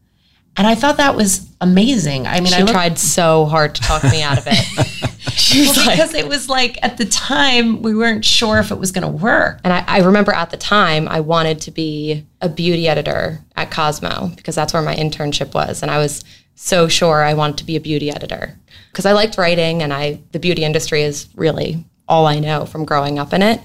And 0.57 0.69
I 0.69 0.77
thought 0.77 0.99
that 0.99 1.17
was 1.17 1.49
amazing. 1.61 2.29
I 2.29 2.37
mean, 2.39 2.53
She 2.53 2.55
I 2.55 2.59
looked- 2.61 2.71
tried 2.73 2.99
so 2.99 3.47
hard 3.47 3.75
to 3.75 3.83
talk 3.83 4.05
me 4.05 4.23
out 4.23 4.39
of 4.39 4.45
it. 4.47 5.01
she 5.33 5.61
was 5.61 5.77
Well, 5.77 5.87
like, 5.87 5.97
because 5.97 6.15
it 6.15 6.29
was 6.29 6.49
like 6.49 6.79
at 6.83 6.97
the 6.97 7.05
time 7.05 7.83
we 7.83 7.95
weren't 7.95 8.25
sure 8.25 8.59
if 8.59 8.71
it 8.71 8.79
was 8.79 8.93
going 8.93 9.03
to 9.03 9.09
work. 9.25 9.61
And 9.65 9.73
I, 9.73 9.85
I 9.87 9.99
remember 10.01 10.33
at 10.33 10.51
the 10.51 10.57
time 10.57 11.09
I 11.09 11.21
wanted 11.21 11.61
to 11.63 11.71
be 11.71 12.27
a 12.41 12.49
beauty 12.49 12.89
editor 12.89 13.41
at 13.57 13.71
Cosmo 13.71 14.31
because 14.37 14.55
that's 14.55 14.73
where 14.73 14.83
my 14.83 14.95
internship 14.95 15.55
was. 15.55 15.83
And 15.83 15.91
I 15.91 15.99
was 15.99 16.25
so 16.55 16.89
sure 16.89 17.23
I 17.23 17.35
wanted 17.35 17.59
to 17.59 17.65
be 17.65 17.77
a 17.77 17.81
beauty 17.81 18.11
editor 18.11 18.57
because 18.93 19.07
I 19.07 19.13
liked 19.13 19.39
writing 19.39 19.83
and 19.83 19.93
I 19.93 20.21
the 20.33 20.39
beauty 20.39 20.65
industry 20.65 21.03
is 21.03 21.29
really 21.35 21.85
all 22.07 22.27
I 22.27 22.39
know 22.39 22.67
from 22.67 22.85
growing 22.85 23.19
up 23.19 23.33
in 23.33 23.43
it. 23.43 23.61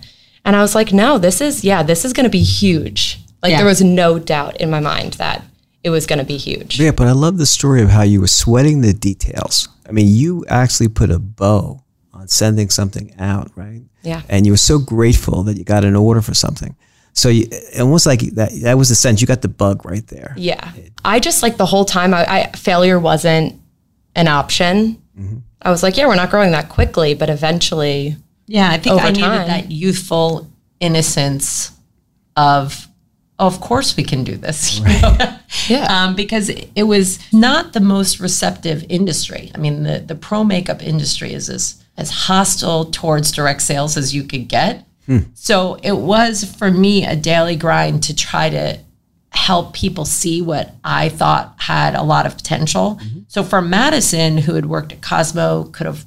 And 0.46 0.56
I 0.56 0.62
was 0.62 0.74
like, 0.74 0.94
no, 0.94 1.18
this 1.18 1.42
is 1.42 1.63
yeah, 1.63 1.84
this 1.84 2.06
is 2.06 2.13
going 2.13 2.24
to 2.24 2.30
be 2.32 2.42
huge. 2.44 3.20
Like 3.44 3.51
Yeah. 3.51 3.58
there 3.58 3.66
was 3.68 3.82
no 3.82 4.18
doubt 4.20 4.58
in 4.62 4.70
my 4.70 4.80
mind 4.80 5.13
that 5.13 5.44
it 5.84 5.89
was 5.92 6.06
going 6.06 6.20
to 6.20 6.25
be 6.25 6.38
huge. 6.38 6.80
yeah, 6.80 6.92
but 6.92 7.08
I 7.08 7.12
love 7.13 7.38
the 7.38 7.46
story 7.46 7.82
of 7.82 7.89
how 7.89 8.01
you 8.01 8.20
were 8.20 8.28
sweating 8.28 8.82
the 8.82 8.92
details. 8.94 9.70
I 9.89 9.91
mean, 9.91 10.08
you 10.08 10.46
actually 10.48 10.88
put 10.88 11.10
a 11.10 11.17
bow 11.17 11.84
on 12.13 12.27
sending 12.27 12.69
something 12.69 13.13
out, 13.17 13.51
right? 13.55 13.81
Yeah. 14.03 14.22
And 14.29 14.46
you 14.46 14.53
were 14.53 14.58
so 14.58 14.77
grateful 14.77 15.43
that 15.43 15.58
you 15.58 15.63
got 15.63 15.84
an 15.84 15.96
order 15.96 16.22
for 16.22 16.36
something. 16.36 16.75
So 17.13 17.29
you, 17.29 17.50
almost 17.79 18.05
like 18.05 18.22
that, 18.36 18.51
that 18.62 18.77
was 18.77 18.89
the 18.89 18.96
sense 18.96 19.19
you 19.19 19.27
got 19.27 19.41
the 19.41 19.48
bug 19.48 19.84
right 19.84 20.05
there. 20.08 20.36
Yeah. 20.38 20.72
I 21.03 21.19
just 21.19 21.41
like 21.41 21.58
the 21.58 21.65
whole 21.65 21.86
time 21.86 22.13
I, 22.13 22.25
I 22.25 22.51
failure 22.51 23.00
wasn't 23.00 23.60
an 24.15 24.27
option. 24.27 25.01
Mm-hmm. 25.19 25.38
I 25.62 25.72
was 25.72 25.81
like, 25.81 25.98
yeah, 25.98 26.08
we're 26.08 26.15
not 26.15 26.29
growing 26.29 26.51
that 26.51 26.69
quickly, 26.69 27.15
but 27.15 27.29
eventually 27.29 28.15
Yeah, 28.50 28.72
I 28.72 28.77
think 28.79 28.96
Over 28.96 29.05
I 29.05 29.12
needed 29.12 29.48
that 29.48 29.69
youthful 29.69 30.50
innocence 30.79 31.72
of, 32.36 32.88
of 33.39 33.62
course 33.62 33.96
we 33.98 34.03
can 34.03 34.24
do 34.24 34.36
this. 34.36 34.79
you 34.79 34.86
know? 34.86 35.17
Yeah. 35.67 35.86
Um, 35.89 36.15
because 36.15 36.50
it 36.50 36.84
was 36.84 37.17
not 37.34 37.74
the 37.74 37.79
most 37.79 38.19
receptive 38.19 38.86
industry. 38.88 39.51
I 39.55 39.58
mean, 39.58 39.81
the, 39.84 40.00
the 40.00 40.13
pro 40.13 40.43
makeup 40.43 40.84
industry 40.84 41.34
is 41.34 41.50
as, 41.50 41.84
as 41.98 42.12
hostile 42.12 42.86
towards 42.86 43.31
direct 43.31 43.63
sales 43.63 43.98
as 43.98 44.13
you 44.13 44.24
could 44.24 44.48
get. 44.48 44.86
So 45.34 45.79
it 45.81 45.93
was 45.98 46.43
for 46.43 46.69
me 46.69 47.03
a 47.03 47.15
daily 47.15 47.55
grind 47.55 48.03
to 48.03 48.15
try 48.15 48.51
to 48.51 48.77
help 49.31 49.74
people 49.74 50.05
see 50.05 50.39
what 50.41 50.75
I 50.84 51.10
thought 51.10 51.55
had 51.58 51.96
a 51.96 52.03
lot 52.03 52.27
of 52.27 52.38
potential. 52.38 53.00
So 53.27 53.41
for 53.43 53.60
Madison, 53.60 54.38
who 54.38 54.53
had 54.53 54.67
worked 54.67 54.91
at 54.93 55.01
Cosmo, 55.01 55.63
could 55.72 55.88
have 55.88 56.05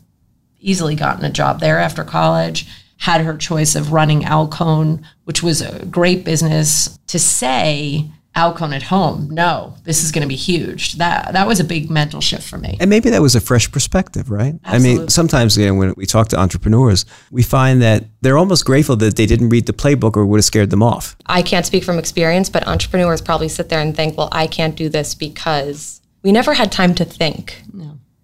easily 0.60 0.94
gotten 0.94 1.24
a 1.24 1.30
job 1.30 1.58
there 1.58 1.80
after 1.80 2.04
college, 2.04 2.68
had 3.02 3.21
her 3.21 3.37
choice 3.37 3.75
of 3.75 3.92
running 3.92 4.25
Alcone, 4.25 5.04
which 5.25 5.42
was 5.42 5.61
a 5.61 5.85
great 5.87 6.25
business, 6.25 7.00
to 7.09 7.18
say 7.18 8.09
Alcone 8.37 8.73
at 8.73 8.85
home, 8.85 9.28
no, 9.28 9.75
this 9.82 10.04
is 10.04 10.12
going 10.12 10.23
to 10.23 10.28
be 10.28 10.37
huge. 10.37 10.92
That 10.99 11.32
that 11.32 11.49
was 11.49 11.59
a 11.59 11.64
big 11.64 11.90
mental 11.90 12.21
shift 12.21 12.49
for 12.49 12.59
me. 12.59 12.76
And 12.78 12.88
maybe 12.88 13.11
that 13.11 13.21
was 13.21 13.35
a 13.35 13.40
fresh 13.40 13.68
perspective, 13.73 14.30
right? 14.30 14.54
I 14.62 14.78
mean, 14.78 15.09
sometimes 15.09 15.59
you 15.59 15.66
know, 15.66 15.75
when 15.75 15.94
we 15.97 16.06
talk 16.06 16.28
to 16.28 16.38
entrepreneurs, 16.38 17.04
we 17.32 17.42
find 17.42 17.82
that 17.82 18.04
they're 18.21 18.38
almost 18.38 18.64
grateful 18.64 18.94
that 18.99 19.16
they 19.16 19.26
didn't 19.26 19.49
read 19.49 19.66
the 19.66 19.73
playbook 19.73 20.16
or 20.16 20.25
would 20.25 20.38
have 20.38 20.44
scared 20.44 20.71
them 20.71 20.85
off. 20.85 21.16
I 21.26 21.42
can't 21.42 21.66
speak 21.66 21.82
from 21.82 21.99
experience, 21.99 22.49
but 22.50 22.68
entrepreneurs 22.68 23.21
probably 23.21 23.49
sit 23.49 23.68
there 23.68 23.80
and 23.80 23.97
think, 23.97 24.16
well, 24.16 24.28
I 24.30 24.47
can't 24.47 24.76
do 24.76 24.88
this 24.88 25.16
because 25.16 26.00
we 26.23 26.30
never 26.30 26.54
had 26.54 26.71
time 26.71 26.94
to 26.94 27.04
think 27.04 27.64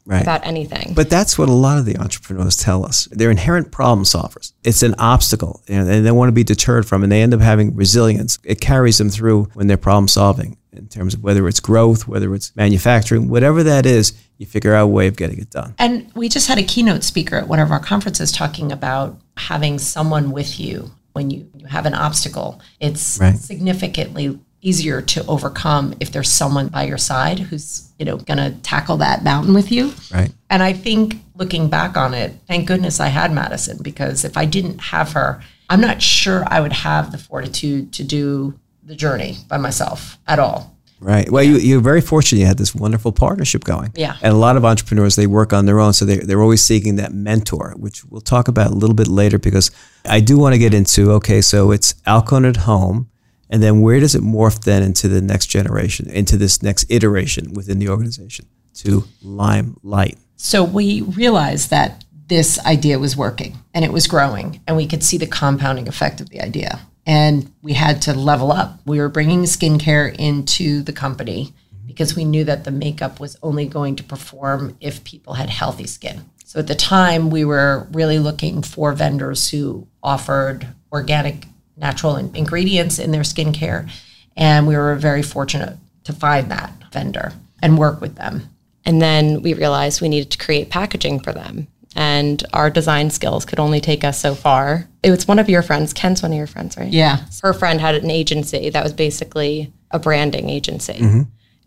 Right. 0.09 0.23
about 0.23 0.47
anything. 0.47 0.95
But 0.95 1.11
that's 1.11 1.37
what 1.37 1.49
a 1.51 1.53
lot 1.53 1.77
of 1.79 1.85
the 1.85 1.99
entrepreneurs 1.99 2.57
tell 2.57 2.87
us. 2.87 3.07
They're 3.13 3.31
inherent 3.31 3.71
problem 3.71 4.05
solvers. 4.07 4.53
It's 4.65 4.83
an 4.83 4.95
obstacle, 4.99 5.63
and 5.69 5.87
they 6.07 6.11
want 6.11 6.29
to 6.29 6.33
be 6.33 6.45
deterred 6.45 6.87
from, 6.87 7.03
and 7.03 7.13
they 7.13 7.21
end 7.21 7.35
up 7.35 7.41
having 7.41 7.77
resilience. 7.77 8.39
It 8.43 8.61
carries 8.61 8.97
them 8.97 9.11
through 9.11 9.49
when 9.53 9.67
they're 9.67 9.77
problem 9.77 10.09
solving 10.09 10.57
in 10.73 10.89
terms 10.89 11.13
of 11.13 11.23
whether 11.23 11.47
it's 11.47 11.61
growth, 11.61 12.09
whether 12.09 12.35
it's 12.35 12.55
manufacturing, 12.57 13.29
whatever 13.29 13.63
that 13.65 13.85
is. 13.85 14.15
You 14.39 14.47
figure 14.47 14.73
out 14.75 14.85
a 14.85 14.87
way 14.87 15.09
of 15.09 15.17
getting 15.17 15.39
it 15.41 15.51
done. 15.51 15.75
And 15.79 16.11
we 16.15 16.29
just 16.31 16.47
had 16.49 16.57
a 16.59 16.63
keynote 16.63 17.03
speaker 17.05 17.37
at 17.37 17.49
one 17.49 17.59
of 17.59 17.71
our 17.71 17.81
conferences 17.81 18.33
talking 18.33 18.71
about 18.73 19.21
having 19.37 19.79
someone 19.79 20.31
with 20.31 20.59
you 20.61 20.93
when 21.13 21.31
you, 21.31 21.51
you 21.57 21.67
have 21.67 21.85
an 21.87 21.95
obstacle. 21.95 22.61
It's 22.81 23.19
Right. 23.19 23.37
significantly 23.37 24.39
easier 24.61 25.01
to 25.01 25.25
overcome 25.27 25.95
if 26.01 26.11
there's 26.11 26.31
someone 26.31 26.69
by 26.69 26.85
your 26.85 26.99
side 26.99 27.39
who's, 27.39 27.91
you 27.99 28.05
know, 28.05 28.17
going 28.17 28.39
to 28.39 28.59
tackle 28.63 28.97
that 28.97 29.23
mountain 29.23 29.55
with 29.55 29.71
you. 29.71 29.93
Right. 30.13 30.33
And 30.51 30.63
I 30.63 30.73
think 30.73 31.17
looking 31.37 31.69
back 31.69 31.97
on 31.97 32.15
it, 32.15 32.35
thank 32.47 32.67
goodness 32.67 33.01
I 33.01 33.09
had 33.09 33.33
Madison 33.33 33.79
because 33.83 34.25
if 34.25 34.37
I 34.37 34.45
didn't 34.45 34.79
have 34.79 35.13
her, 35.13 35.41
I'm 35.71 35.81
not 35.81 36.03
sure 36.03 36.45
I 36.47 36.61
would 36.61 36.73
have 36.73 37.13
the 37.13 37.19
fortitude 37.19 37.93
to 37.95 38.05
do 38.05 38.59
the 38.83 38.97
journey 38.97 39.37
by 39.49 39.59
myself 39.59 40.19
at 40.27 40.39
all. 40.39 40.75
Right. 41.01 41.31
Well, 41.31 41.45
you, 41.45 41.59
you're 41.59 41.81
very 41.81 42.01
fortunate 42.01 42.41
you 42.41 42.47
had 42.47 42.59
this 42.59 42.75
wonderful 42.75 43.13
partnership 43.13 43.63
going. 43.63 43.93
Yeah. 43.95 44.17
And 44.21 44.33
a 44.33 44.37
lot 44.37 44.57
of 44.57 44.65
entrepreneurs, 44.65 45.15
they 45.15 45.29
work 45.29 45.53
on 45.53 45.67
their 45.67 45.79
own. 45.79 45.93
So 45.93 46.05
they're, 46.05 46.23
they're 46.23 46.43
always 46.43 46.65
seeking 46.65 46.97
that 46.97 47.13
mentor, 47.13 47.75
which 47.77 48.05
we'll 48.07 48.21
talk 48.21 48.49
about 48.49 48.73
a 48.73 48.75
little 48.75 48.97
bit 48.97 49.07
later 49.07 49.39
because 49.39 49.71
I 50.05 50.21
do 50.21 50.39
want 50.39 50.55
to 50.55 50.59
get 50.59 50.75
into 50.75 51.13
okay, 51.13 51.41
so 51.41 51.71
it's 51.71 51.95
Alcone 52.07 52.47
at 52.47 52.57
home. 52.57 53.11
And 53.51 53.63
then 53.63 53.81
where 53.81 54.01
does 54.01 54.15
it 54.15 54.23
morph 54.23 54.65
then 54.65 54.83
into 54.83 55.09
the 55.09 55.23
next 55.23 55.47
generation, 55.47 56.11
into 56.11 56.37
this 56.37 56.63
next 56.63 56.87
iteration 56.91 57.55
within 57.55 57.79
the 57.79 57.89
organization 57.89 58.47
to 58.75 59.05
Limelight? 59.23 60.19
So 60.37 60.63
we 60.63 61.03
realized 61.03 61.71
that 61.71 62.05
this 62.29 62.59
idea 62.67 62.99
was 62.99 63.17
working 63.17 63.57
and 63.73 63.85
it 63.85 63.93
was 63.93 64.07
growing, 64.07 64.61
and 64.67 64.77
we 64.77 64.87
could 64.87 65.03
see 65.03 65.17
the 65.17 65.27
compounding 65.27 65.89
effect 65.89 66.21
of 66.21 66.29
the 66.29 66.41
idea. 66.41 66.81
And 67.07 67.51
we 67.63 67.73
had 67.73 68.03
to 68.03 68.13
level 68.13 68.53
up. 68.53 68.81
We 68.85 68.99
were 68.99 69.09
bringing 69.09 69.45
skincare 69.45 70.15
into 70.15 70.83
the 70.83 70.93
company 70.93 71.55
because 71.87 72.15
we 72.15 72.25
knew 72.25 72.45
that 72.45 72.65
the 72.65 72.71
makeup 72.71 73.19
was 73.19 73.37
only 73.43 73.67
going 73.67 73.97
to 73.97 74.05
perform 74.05 74.77
if 74.81 75.03
people 75.05 75.33
had 75.33 75.49
healthy 75.49 75.87
skin. 75.87 76.27
So 76.45 76.59
at 76.61 76.67
the 76.67 76.75
time, 76.75 77.31
we 77.31 77.45
were 77.45 77.89
really 77.93 78.19
looking 78.19 78.63
for 78.63 78.93
vendors 78.93 79.51
who 79.51 79.89
offered 80.03 80.69
organic, 80.93 81.47
natural 81.79 82.17
in- 82.17 82.35
ingredients 82.35 82.99
in 82.99 83.11
their 83.11 83.23
skincare. 83.23 83.91
And 84.37 84.67
we 84.67 84.77
were 84.77 84.95
very 84.97 85.23
fortunate 85.23 85.77
to 86.05 86.13
find 86.13 86.51
that 86.51 86.73
vendor 86.93 87.33
and 87.63 87.79
work 87.79 88.01
with 88.01 88.15
them. 88.17 88.49
And 88.85 89.03
then 89.03 89.43
we 89.43 89.55
realized 89.55 90.01
we 90.01 90.09
needed 90.09 90.31
to 90.31 90.39
create 90.39 90.71
packaging 90.71 91.21
for 91.21 91.33
them. 91.33 91.69
And 91.97 92.45
our 92.53 92.71
design 92.71 93.11
skills 93.11 93.45
could 93.45 93.59
only 93.59 93.81
take 93.81 94.05
us 94.05 94.21
so 94.21 94.35
far. 94.35 94.89
It 95.03 95.11
was 95.11 95.27
one 95.27 95.39
of 95.39 95.49
your 95.49 95.63
friends, 95.63 95.93
Ken's 95.93 96.23
one 96.23 96.33
of 96.33 96.39
your 96.39 96.47
friends, 96.47 96.77
right? 96.77 96.93
Yeah. 96.93 97.25
Her 97.43 97.53
friend 97.53 97.81
had 97.81 97.97
an 97.97 98.11
agency 98.11 98.71
that 98.71 98.85
was 98.85 98.93
basically 98.93 99.73
a 99.91 99.99
branding 99.99 100.49
agency. 100.49 100.95
Mm-hmm. 100.95 101.23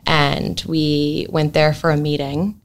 And 0.06 0.64
we 0.68 1.28
went 1.30 1.54
there 1.54 1.74
for 1.74 1.92
a 1.92 1.98
meeting 1.98 2.60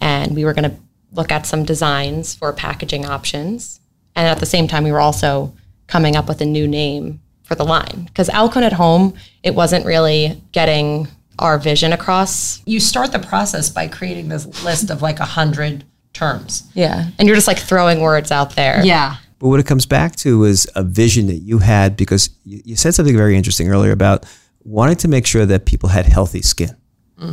and 0.00 0.34
we 0.34 0.44
were 0.44 0.54
going 0.54 0.70
to 0.70 0.76
look 1.12 1.32
at 1.32 1.46
some 1.46 1.64
designs 1.64 2.34
for 2.34 2.52
packaging 2.52 3.06
options. 3.06 3.80
And 4.14 4.26
at 4.26 4.38
the 4.38 4.46
same 4.46 4.68
time, 4.68 4.84
we 4.84 4.92
were 4.92 5.00
also 5.00 5.52
coming 5.88 6.14
up 6.14 6.28
with 6.28 6.40
a 6.40 6.46
new 6.46 6.68
name 6.68 7.20
for 7.42 7.54
the 7.56 7.64
line. 7.64 8.04
Because 8.06 8.28
Alcone 8.28 8.62
at 8.62 8.74
home, 8.74 9.14
it 9.42 9.54
wasn't 9.54 9.84
really 9.84 10.40
getting 10.52 11.08
our 11.38 11.58
vision 11.58 11.92
across 11.92 12.66
you 12.66 12.80
start 12.80 13.12
the 13.12 13.18
process 13.18 13.70
by 13.70 13.86
creating 13.86 14.28
this 14.28 14.64
list 14.64 14.90
of 14.90 15.02
like 15.02 15.20
a 15.20 15.24
hundred 15.24 15.84
terms. 16.12 16.68
Yeah. 16.74 17.10
And 17.18 17.28
you're 17.28 17.36
just 17.36 17.46
like 17.46 17.58
throwing 17.58 18.00
words 18.00 18.32
out 18.32 18.56
there. 18.56 18.84
Yeah. 18.84 19.16
But 19.38 19.48
what 19.48 19.60
it 19.60 19.66
comes 19.66 19.86
back 19.86 20.16
to 20.16 20.44
is 20.44 20.66
a 20.74 20.82
vision 20.82 21.28
that 21.28 21.36
you 21.36 21.58
had 21.58 21.96
because 21.96 22.30
you, 22.44 22.60
you 22.64 22.76
said 22.76 22.94
something 22.94 23.16
very 23.16 23.36
interesting 23.36 23.68
earlier 23.68 23.92
about 23.92 24.26
wanting 24.64 24.96
to 24.96 25.08
make 25.08 25.26
sure 25.26 25.46
that 25.46 25.64
people 25.64 25.88
had 25.88 26.06
healthy 26.06 26.42
skin, 26.42 26.76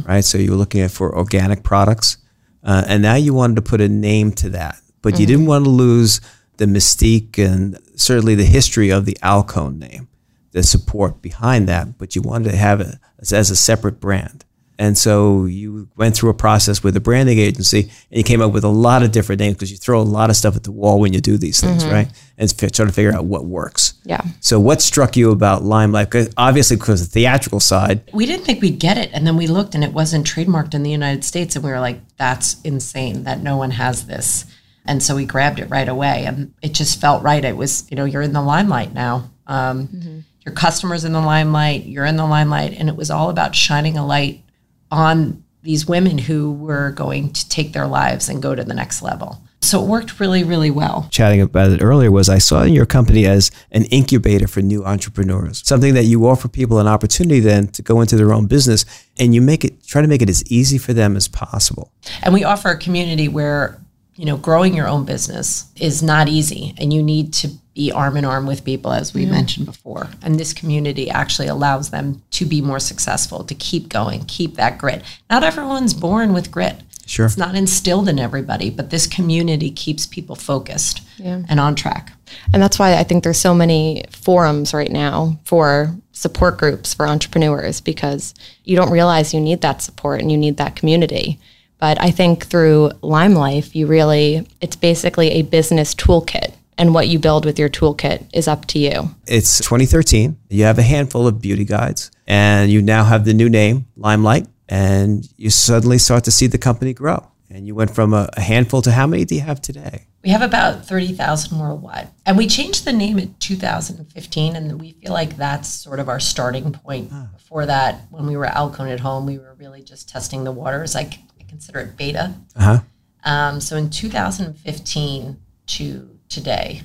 right? 0.06 0.24
So 0.24 0.38
you 0.38 0.52
were 0.52 0.58
looking 0.58 0.82
at 0.82 0.92
for 0.92 1.16
organic 1.18 1.64
products, 1.64 2.18
uh, 2.64 2.84
and 2.88 3.02
now 3.02 3.16
you 3.16 3.34
wanted 3.34 3.56
to 3.56 3.64
put 3.64 3.82
a 3.82 3.90
name 3.90 4.32
to 4.34 4.50
that, 4.52 4.80
but 5.02 5.20
you 5.20 5.26
didn't 5.26 5.48
want 5.48 5.66
to 5.66 5.72
lose 5.72 6.22
the 6.58 6.66
mystique 6.66 7.38
and 7.38 7.78
certainly 7.96 8.36
the 8.36 8.46
history 8.46 8.90
of 8.90 9.06
the 9.06 9.18
Alcone 9.22 9.80
name, 9.80 10.08
the 10.52 10.64
support 10.64 11.22
behind 11.22 11.68
that, 11.68 11.98
but 11.98 12.16
you 12.16 12.22
wanted 12.22 12.52
to 12.52 12.58
have 12.58 12.82
it 12.82 12.96
as, 13.20 13.32
a 13.52 13.56
separate 13.56 14.00
brand. 14.00 14.46
And 14.78 14.98
so 14.98 15.46
you 15.46 15.88
went 15.96 16.16
through 16.18 16.30
a 16.30 16.34
process 16.34 16.84
with 16.84 16.98
a 16.98 17.00
branding 17.00 17.40
agency 17.40 17.84
and 18.12 18.18
you 18.18 18.24
came 18.24 18.42
up 18.42 18.52
with 18.52 18.66
a 18.66 18.70
lot 18.70 19.04
of 19.04 19.12
different 19.14 19.40
names 19.40 19.56
because 19.56 19.72
you 19.72 19.78
throw 19.78 20.02
a 20.02 20.04
lot 20.04 20.30
of 20.30 20.36
stuff 20.36 20.58
at 20.58 20.64
the 20.64 20.72
wall 20.72 21.00
when 21.00 21.14
you 21.14 21.22
do 21.22 21.38
these 21.38 21.62
things, 21.62 21.84
mm-hmm. 21.84 21.94
right? 21.94 22.08
And 22.38 22.52
fi- 22.52 22.68
try 22.68 22.86
to 22.86 22.92
figure 22.92 23.14
out 23.14 23.24
what 23.24 23.46
works. 23.46 23.94
Yeah. 24.04 24.22
So 24.42 24.60
what 24.60 24.82
struck 24.82 25.16
you 25.16 25.32
about 25.32 25.64
Limelight? 25.64 26.10
'Cause 26.10 26.30
obviously, 26.36 26.76
because 26.76 27.08
the 27.08 27.12
theatrical 27.12 27.62
side, 27.62 28.02
We 28.12 28.26
didn't 28.26 28.46
think 28.46 28.62
we'd 28.62 28.80
get 28.80 28.98
it. 28.98 29.12
And 29.14 29.26
then 29.26 29.38
we 29.38 29.48
looked 29.48 29.76
and 29.76 29.84
it 29.84 29.94
wasn't 29.94 30.28
trademarked 30.28 30.74
in 30.74 30.84
the 30.84 30.92
United 30.92 31.24
States. 31.24 31.56
And 31.56 31.64
we 31.64 31.72
were 31.72 31.80
like, 31.80 32.02
that's 32.18 32.58
insane 32.64 33.24
that 33.24 33.42
no 33.42 33.56
one 33.56 33.72
has 33.72 34.08
this. 34.08 34.46
And 34.86 35.02
so 35.02 35.16
we 35.16 35.26
grabbed 35.26 35.60
it 35.60 35.70
right 35.70 35.90
away. 35.90 36.26
And 36.26 36.54
it 36.62 36.74
just 36.74 37.02
felt 37.02 37.24
right. 37.24 37.44
It 37.44 37.58
was, 37.58 37.90
you 37.90 37.98
know, 37.98 38.06
you're 38.06 38.22
in 38.22 38.34
the 38.34 38.42
limelight 38.42 38.94
now. 38.94 39.30
Um, 39.48 40.24
Your 40.46 40.54
customers 40.54 41.04
in 41.06 41.12
the 41.12 41.22
limelight, 41.22 41.86
you're 41.86 42.06
in 42.06 42.18
the 42.18 42.26
limelight. 42.26 42.76
And 42.80 42.88
it 42.88 42.96
was 42.96 43.10
all 43.10 43.30
about 43.30 43.56
shining 43.56 43.98
a 43.98 44.06
light 44.06 44.44
on 44.92 45.44
these 45.64 45.88
women 45.88 46.20
who 46.20 46.54
were 46.54 46.92
going 46.92 47.34
to 47.34 47.50
take 47.50 47.74
their 47.74 47.88
lives 47.88 48.30
and 48.30 48.44
go 48.44 48.54
to 48.54 48.64
the 48.64 48.76
next 48.76 49.02
level. 49.02 49.42
So 49.62 49.82
it 49.82 49.88
worked 49.88 50.20
really, 50.20 50.44
really 50.44 50.70
well. 50.70 51.08
chatting 51.10 51.42
about 51.42 51.72
it 51.72 51.82
earlier, 51.82 52.12
was 52.12 52.30
I 52.30 52.38
saw 52.38 52.62
in 52.62 52.74
your 52.74 52.86
company 52.86 53.26
as 53.26 53.50
an 53.72 53.86
incubator 53.86 54.48
for 54.48 54.62
new 54.62 54.86
entrepreneurs, 54.86 55.64
something 55.66 55.96
that 55.96 56.04
you 56.04 56.28
offer 56.28 56.48
people 56.48 56.78
an 56.78 56.86
opportunity 56.86 57.40
then 57.40 57.70
to 57.70 57.82
go 57.82 58.02
into 58.02 58.16
their 58.16 58.32
own 58.32 58.46
business 58.46 58.86
and 59.18 59.34
you 59.34 59.42
make 59.42 59.66
it, 59.66 59.84
try 59.84 60.04
to 60.04 60.08
make 60.08 60.22
it 60.22 60.30
as 60.30 60.44
easy 60.52 60.78
for 60.78 60.94
them 60.94 61.16
as 61.16 61.28
possible. 61.28 61.92
And 62.22 62.32
we 62.32 62.44
offer 62.44 62.70
a 62.70 62.78
community 62.78 63.28
where, 63.28 63.82
you 64.16 64.26
know, 64.26 64.38
growing 64.38 64.74
your 64.74 64.88
own 64.88 65.06
business 65.06 65.66
is 65.76 66.02
not 66.02 66.28
easy 66.30 66.74
and 66.78 66.94
you 66.94 67.04
need 67.04 67.34
to 67.34 67.50
be 67.74 67.92
arm 67.92 68.16
in 68.16 68.24
arm 68.24 68.46
with 68.46 68.64
people, 68.64 68.94
as 68.94 69.14
we 69.14 69.26
mentioned 69.26 69.66
before. 69.66 70.08
And 70.22 70.40
this 70.40 70.54
community 70.54 71.10
actually 71.10 71.50
allows 71.50 71.90
them 71.90 72.22
to 72.32 72.46
be 72.46 72.62
more 72.62 72.80
successful, 72.80 73.44
to 73.44 73.54
keep 73.54 73.90
going, 73.90 74.24
keep 74.26 74.56
that 74.56 74.78
grit. 74.78 75.04
Not 75.30 75.44
everyone's 75.44 75.94
born 75.94 76.34
with 76.34 76.52
grit. 76.52 76.78
Sure. 77.06 77.26
It's 77.26 77.38
not 77.38 77.54
instilled 77.54 78.08
in 78.08 78.18
everybody, 78.18 78.70
but 78.70 78.90
this 78.90 79.06
community 79.06 79.70
keeps 79.70 80.08
people 80.08 80.36
focused 80.36 81.02
and 81.50 81.60
on 81.60 81.76
track. 81.76 82.14
And 82.54 82.64
that's 82.64 82.80
why 82.80 82.96
I 82.96 83.04
think 83.04 83.24
there's 83.24 83.38
so 83.38 83.54
many 83.54 84.06
forums 84.10 84.74
right 84.74 84.92
now 84.92 85.38
for 85.44 85.96
support 86.14 86.58
groups 86.58 86.94
for 86.94 87.06
entrepreneurs 87.06 87.82
because 87.82 88.34
you 88.64 88.76
don't 88.76 88.90
realize 88.90 89.34
you 89.34 89.42
need 89.42 89.62
that 89.62 89.82
support 89.82 90.22
and 90.22 90.32
you 90.32 90.38
need 90.38 90.58
that 90.58 90.76
community. 90.76 91.40
But 91.86 92.02
I 92.02 92.10
think 92.10 92.48
through 92.48 92.90
Lime 93.04 93.36
Life, 93.36 93.76
you 93.76 93.86
really, 93.86 94.48
it's 94.60 94.76
basically 94.76 95.34
a 95.34 95.44
business 95.44 95.94
toolkit. 95.94 96.52
And 96.80 96.96
what 96.96 97.08
you 97.10 97.20
build 97.20 97.46
with 97.46 97.60
your 97.60 97.70
toolkit 97.70 98.26
is 98.34 98.48
up 98.48 98.66
to 98.70 98.80
you. 98.80 99.12
It's 99.28 99.60
2013. 99.60 100.36
You 100.50 100.64
have 100.64 100.80
a 100.80 100.82
handful 100.82 101.28
of 101.28 101.40
beauty 101.40 101.64
guides 101.64 102.10
and 102.26 102.72
you 102.72 102.82
now 102.82 103.04
have 103.04 103.24
the 103.24 103.36
new 103.36 103.50
name, 103.50 103.86
Limelight, 103.98 104.48
and 104.68 105.30
you 105.38 105.52
suddenly 105.52 106.00
start 106.00 106.24
to 106.24 106.32
see 106.32 106.48
the 106.48 106.58
company 106.58 106.92
grow. 106.92 107.28
And 107.52 107.68
you 107.68 107.76
went 107.76 107.94
from 107.94 108.16
a, 108.16 108.30
a 108.34 108.42
handful 108.42 108.82
to 108.82 108.92
how 108.92 109.06
many 109.06 109.24
do 109.24 109.36
you 109.36 109.42
have 109.42 109.62
today? 109.62 110.08
We 110.24 110.32
have 110.32 110.42
about 110.42 110.88
30,000 110.88 111.60
worldwide. 111.60 112.08
And 112.26 112.36
we 112.36 112.48
changed 112.48 112.84
the 112.84 112.94
name 112.94 113.20
in 113.20 113.36
2015, 113.36 114.56
and 114.56 114.82
we 114.82 114.94
feel 114.94 115.14
like 115.14 115.38
that's 115.38 115.70
sort 115.70 116.00
of 116.00 116.10
our 116.10 116.20
starting 116.20 116.72
point. 116.72 117.12
Ah. 117.14 117.28
Before 117.38 117.68
that, 117.68 118.02
when 118.10 118.26
we 118.26 118.36
were 118.36 118.48
Alcone 118.48 118.88
at 118.88 119.02
home, 119.02 119.28
we 119.28 119.38
were 119.38 119.56
really 119.60 119.84
just 119.84 120.10
testing 120.10 120.44
the 120.44 120.52
waters. 120.52 120.96
I, 120.96 121.04
c- 121.04 121.24
I 121.35 121.35
consider 121.56 121.80
it 121.80 121.96
beta. 121.96 122.34
Uh 122.56 122.62
huh. 122.62 122.80
Um, 123.24 123.62
so 123.62 123.78
in 123.78 123.90
2015 123.90 125.38
to 125.68 126.20
today, 126.28 126.82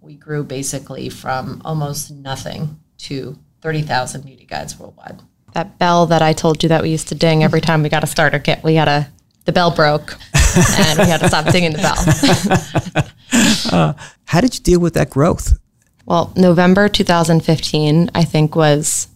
we 0.00 0.14
grew 0.14 0.44
basically 0.44 1.08
from 1.08 1.60
almost 1.64 2.12
nothing 2.12 2.78
to 2.98 3.36
30,000 3.60 4.24
beauty 4.24 4.46
guides 4.46 4.78
worldwide. 4.78 5.20
that 5.54 5.78
bell 5.78 6.06
that 6.06 6.22
I 6.22 6.32
told 6.32 6.62
you 6.62 6.68
that 6.68 6.82
we 6.82 6.90
used 6.90 7.08
to 7.08 7.14
ding 7.14 7.42
every 7.42 7.60
time 7.60 7.82
we 7.82 7.88
got 7.88 8.04
a 8.04 8.06
starter 8.06 8.38
kit. 8.38 8.62
We 8.62 8.76
had 8.76 8.88
a 8.88 9.08
the 9.46 9.52
bell 9.52 9.70
broke, 9.70 10.16
and 10.78 10.98
we 10.98 11.06
had 11.06 11.20
to 11.20 11.28
stop 11.28 11.52
dinging 11.52 11.72
the 11.72 11.82
bell. 13.70 13.94
how 14.24 14.40
did 14.40 14.54
you 14.54 14.62
deal 14.62 14.80
with 14.80 14.94
that 14.94 15.10
growth? 15.10 15.58
Well, 16.06 16.32
November 16.34 16.88
2015, 16.88 18.10
I 18.14 18.24
think, 18.24 18.56
was 18.56 19.08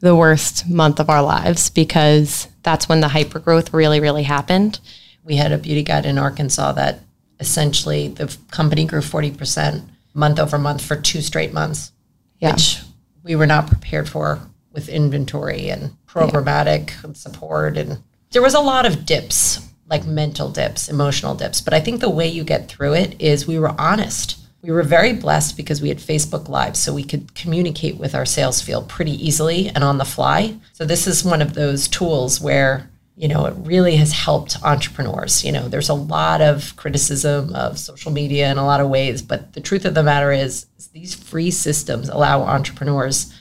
the 0.00 0.14
worst 0.14 0.68
month 0.68 1.00
of 1.00 1.10
our 1.10 1.22
lives 1.22 1.70
because 1.70 2.46
that's 2.66 2.88
when 2.88 3.00
the 3.00 3.08
hyper 3.08 3.38
growth 3.38 3.72
really, 3.72 4.00
really 4.00 4.24
happened. 4.24 4.80
We 5.22 5.36
had 5.36 5.52
a 5.52 5.56
beauty 5.56 5.84
guide 5.84 6.04
in 6.04 6.18
Arkansas 6.18 6.72
that 6.72 6.98
essentially 7.38 8.08
the 8.08 8.36
company 8.50 8.84
grew 8.84 9.00
40% 9.00 9.82
month 10.14 10.40
over 10.40 10.58
month 10.58 10.84
for 10.84 10.96
two 10.96 11.22
straight 11.22 11.52
months, 11.52 11.92
yeah. 12.40 12.52
which 12.52 12.80
we 13.22 13.36
were 13.36 13.46
not 13.46 13.68
prepared 13.68 14.08
for 14.08 14.40
with 14.72 14.88
inventory 14.88 15.68
and 15.70 15.96
programmatic 16.08 16.90
yeah. 16.90 16.96
and 17.04 17.16
support. 17.16 17.76
And 17.78 18.02
there 18.32 18.42
was 18.42 18.54
a 18.54 18.60
lot 18.60 18.84
of 18.84 19.06
dips, 19.06 19.60
like 19.88 20.04
mental 20.04 20.50
dips, 20.50 20.88
emotional 20.88 21.36
dips. 21.36 21.60
But 21.60 21.72
I 21.72 21.78
think 21.78 22.00
the 22.00 22.10
way 22.10 22.26
you 22.26 22.42
get 22.42 22.68
through 22.68 22.94
it 22.94 23.14
is 23.20 23.46
we 23.46 23.60
were 23.60 23.80
honest. 23.80 24.40
We 24.66 24.72
were 24.72 24.82
very 24.82 25.12
blessed 25.12 25.56
because 25.56 25.80
we 25.80 25.90
had 25.90 25.98
Facebook 25.98 26.48
Live, 26.48 26.76
so 26.76 26.92
we 26.92 27.04
could 27.04 27.36
communicate 27.36 27.98
with 27.98 28.16
our 28.16 28.26
sales 28.26 28.60
field 28.60 28.88
pretty 28.88 29.12
easily 29.12 29.68
and 29.68 29.84
on 29.84 29.98
the 29.98 30.04
fly. 30.04 30.56
So 30.72 30.84
this 30.84 31.06
is 31.06 31.24
one 31.24 31.40
of 31.40 31.54
those 31.54 31.86
tools 31.86 32.40
where 32.40 32.90
you 33.18 33.28
know, 33.28 33.46
it 33.46 33.54
really 33.58 33.96
has 33.96 34.12
helped 34.12 34.62
entrepreneurs. 34.62 35.42
You 35.42 35.52
know, 35.52 35.68
there's 35.68 35.88
a 35.88 35.94
lot 35.94 36.42
of 36.42 36.76
criticism 36.76 37.54
of 37.54 37.78
social 37.78 38.12
media 38.12 38.50
in 38.50 38.58
a 38.58 38.66
lot 38.66 38.80
of 38.80 38.90
ways, 38.90 39.22
but 39.22 39.54
the 39.54 39.60
truth 39.60 39.86
of 39.86 39.94
the 39.94 40.02
matter 40.02 40.32
is, 40.32 40.66
is 40.76 40.88
these 40.88 41.14
free 41.14 41.50
systems 41.50 42.10
allow 42.10 42.42
entrepreneurs 42.42 43.32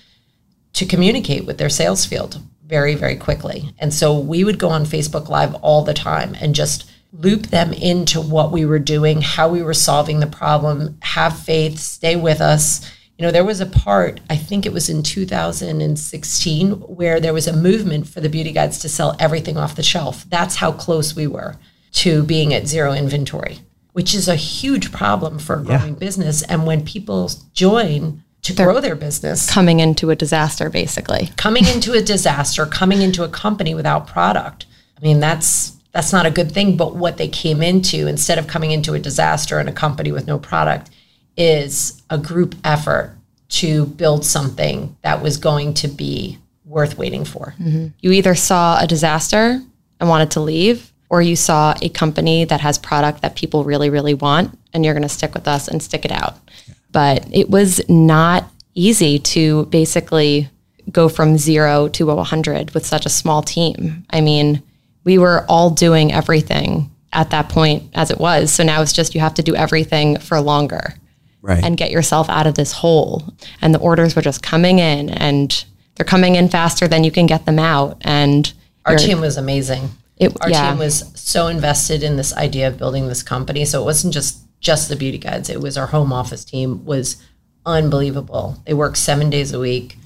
to 0.73 0.85
communicate 0.85 1.45
with 1.45 1.57
their 1.57 1.69
sales 1.69 2.05
field 2.05 2.39
very, 2.65 2.95
very 2.95 3.17
quickly. 3.17 3.73
And 3.77 3.93
so 3.93 4.17
we 4.17 4.45
would 4.45 4.59
go 4.59 4.69
on 4.69 4.85
Facebook 4.85 5.27
Live 5.27 5.55
all 5.55 5.83
the 5.83 5.93
time 5.93 6.35
and 6.39 6.55
just 6.55 6.89
loop 7.17 7.47
them 7.47 7.71
into 7.73 8.19
what 8.19 8.51
we 8.51 8.65
were 8.65 8.79
doing, 8.79 9.21
how 9.21 9.47
we 9.47 9.63
were 9.63 9.73
solving 9.73 10.19
the 10.19 10.27
problem, 10.27 10.97
have 11.01 11.37
faith, 11.37 11.79
stay 11.79 12.15
with 12.15 12.41
us 12.41 12.91
you 13.17 13.25
know, 13.25 13.31
there 13.31 13.45
was 13.45 13.61
a 13.61 13.65
part, 13.65 14.19
I 14.29 14.35
think 14.35 14.65
it 14.65 14.73
was 14.73 14.89
in 14.89 15.01
2016, 15.01 16.71
where 16.71 17.21
there 17.21 17.33
was 17.33 17.47
a 17.47 17.55
movement 17.55 18.07
for 18.07 18.19
the 18.19 18.27
beauty 18.27 18.51
guides 18.51 18.77
to 18.79 18.89
sell 18.89 19.15
everything 19.19 19.55
off 19.55 19.75
the 19.75 19.83
shelf. 19.83 20.25
That's 20.29 20.55
how 20.55 20.73
close 20.73 21.15
we 21.15 21.25
were 21.27 21.55
to 21.93 22.23
being 22.23 22.53
at 22.53 22.67
zero 22.67 22.91
inventory, 22.91 23.59
which 23.93 24.13
is 24.13 24.27
a 24.27 24.35
huge 24.35 24.91
problem 24.91 25.39
for 25.39 25.55
a 25.55 25.63
growing 25.63 25.93
yeah. 25.93 25.99
business. 25.99 26.41
And 26.43 26.65
when 26.65 26.83
people 26.83 27.31
join 27.53 28.21
to 28.41 28.53
They're 28.53 28.65
grow 28.65 28.81
their 28.81 28.97
business, 28.97 29.49
coming 29.49 29.79
into 29.79 30.09
a 30.09 30.15
disaster, 30.15 30.69
basically. 30.69 31.29
Coming 31.37 31.65
into 31.65 31.93
a 31.93 32.01
disaster, 32.01 32.65
coming 32.65 33.01
into 33.01 33.23
a 33.23 33.29
company 33.29 33.73
without 33.73 34.07
product. 34.07 34.65
I 34.97 35.01
mean, 35.01 35.21
that's 35.21 35.74
that's 35.95 36.11
not 36.11 36.25
a 36.25 36.29
good 36.29 36.51
thing. 36.51 36.75
But 36.75 36.93
what 36.93 37.15
they 37.15 37.29
came 37.29 37.61
into, 37.63 38.05
instead 38.05 38.37
of 38.37 38.47
coming 38.47 38.71
into 38.71 38.93
a 38.95 38.99
disaster 38.99 39.59
and 39.59 39.69
a 39.69 39.71
company 39.71 40.11
with 40.11 40.27
no 40.27 40.37
product, 40.37 40.89
is 41.37 42.03
a 42.09 42.17
group 42.17 42.53
effort 42.65 43.15
to 43.47 43.85
build 43.85 44.25
something 44.25 44.97
that 45.03 45.23
was 45.23 45.37
going 45.37 45.73
to 45.75 45.87
be 45.87 46.37
worth 46.65 46.97
waiting 46.97 47.23
for. 47.23 47.55
Mm-hmm. 47.57 47.87
You 48.01 48.11
either 48.11 48.35
saw 48.35 48.77
a 48.77 48.85
disaster 48.85 49.61
and 50.01 50.09
wanted 50.09 50.31
to 50.31 50.41
leave, 50.41 50.91
or 51.09 51.21
you 51.21 51.37
saw 51.37 51.73
a 51.81 51.87
company 51.87 52.43
that 52.43 52.59
has 52.59 52.77
product 52.77 53.21
that 53.21 53.37
people 53.37 53.63
really, 53.63 53.89
really 53.89 54.15
want, 54.15 54.57
and 54.73 54.83
you're 54.83 54.93
going 54.93 55.03
to 55.03 55.09
stick 55.09 55.33
with 55.33 55.47
us 55.47 55.69
and 55.69 55.81
stick 55.81 56.03
it 56.03 56.11
out. 56.11 56.35
Yeah. 56.67 56.73
But 56.91 57.27
it 57.31 57.49
was 57.49 57.79
not 57.87 58.51
easy 58.73 59.17
to 59.19 59.65
basically 59.67 60.49
go 60.91 61.07
from 61.07 61.37
zero 61.37 61.87
to 61.89 62.11
a 62.11 62.15
100 62.15 62.71
with 62.71 62.85
such 62.85 63.05
a 63.05 63.09
small 63.09 63.41
team. 63.41 64.05
I 64.09 64.19
mean, 64.19 64.61
we 65.05 65.17
were 65.17 65.45
all 65.47 65.69
doing 65.69 66.11
everything 66.11 66.91
at 67.13 67.29
that 67.29 67.47
point 67.47 67.83
as 67.93 68.11
it 68.11 68.19
was. 68.19 68.51
So 68.51 68.63
now 68.63 68.81
it's 68.81 68.91
just 68.91 69.15
you 69.15 69.21
have 69.21 69.35
to 69.35 69.43
do 69.43 69.55
everything 69.55 70.19
for 70.19 70.39
longer 70.41 70.95
right. 71.41 71.63
and 71.63 71.77
get 71.77 71.91
yourself 71.91 72.29
out 72.29 72.45
of 72.45 72.55
this 72.55 72.73
hole. 72.73 73.23
And 73.61 73.73
the 73.73 73.79
orders 73.79 74.15
were 74.15 74.21
just 74.21 74.43
coming 74.43 74.79
in 74.79 75.09
and 75.09 75.63
they're 75.95 76.05
coming 76.05 76.35
in 76.35 76.49
faster 76.49 76.87
than 76.87 77.05
you 77.05 77.11
can 77.11 77.25
get 77.25 77.45
them 77.45 77.59
out. 77.59 77.97
And 78.01 78.51
our 78.85 78.97
team 78.97 79.21
was 79.21 79.37
amazing. 79.37 79.89
It, 80.17 80.35
our 80.41 80.49
yeah. 80.49 80.69
team 80.69 80.79
was 80.79 81.11
so 81.15 81.47
invested 81.47 82.03
in 82.03 82.17
this 82.17 82.35
idea 82.35 82.67
of 82.67 82.77
building 82.77 83.07
this 83.07 83.23
company. 83.23 83.65
So 83.65 83.81
it 83.81 83.85
wasn't 83.85 84.13
just 84.13 84.41
just 84.59 84.89
the 84.89 84.95
beauty 84.95 85.17
guides. 85.17 85.49
It 85.49 85.61
was 85.61 85.77
our 85.77 85.87
home 85.87 86.11
office 86.11 86.43
team 86.43 86.85
was 86.85 87.21
unbelievable. 87.65 88.57
They 88.65 88.73
worked 88.73 88.97
seven 88.97 89.29
days 89.29 89.53
a 89.53 89.59
week. 89.59 89.97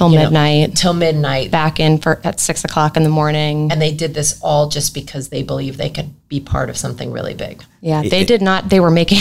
Till 0.00 0.08
midnight. 0.08 0.76
till 0.76 0.94
midnight. 0.94 1.50
Back 1.50 1.78
in 1.78 1.98
for 1.98 2.22
at 2.24 2.40
six 2.40 2.64
o'clock 2.64 2.96
in 2.96 3.02
the 3.02 3.10
morning. 3.10 3.70
And 3.70 3.82
they 3.82 3.92
did 3.92 4.14
this 4.14 4.40
all 4.40 4.70
just 4.70 4.94
because 4.94 5.28
they 5.28 5.42
believed 5.42 5.78
they 5.78 5.90
could 5.90 6.14
be 6.28 6.40
part 6.40 6.70
of 6.70 6.78
something 6.78 7.12
really 7.12 7.34
big. 7.34 7.62
Yeah. 7.82 8.02
They 8.02 8.24
did 8.24 8.40
not 8.40 8.70
they 8.70 8.80
were 8.80 8.90
making 8.90 9.18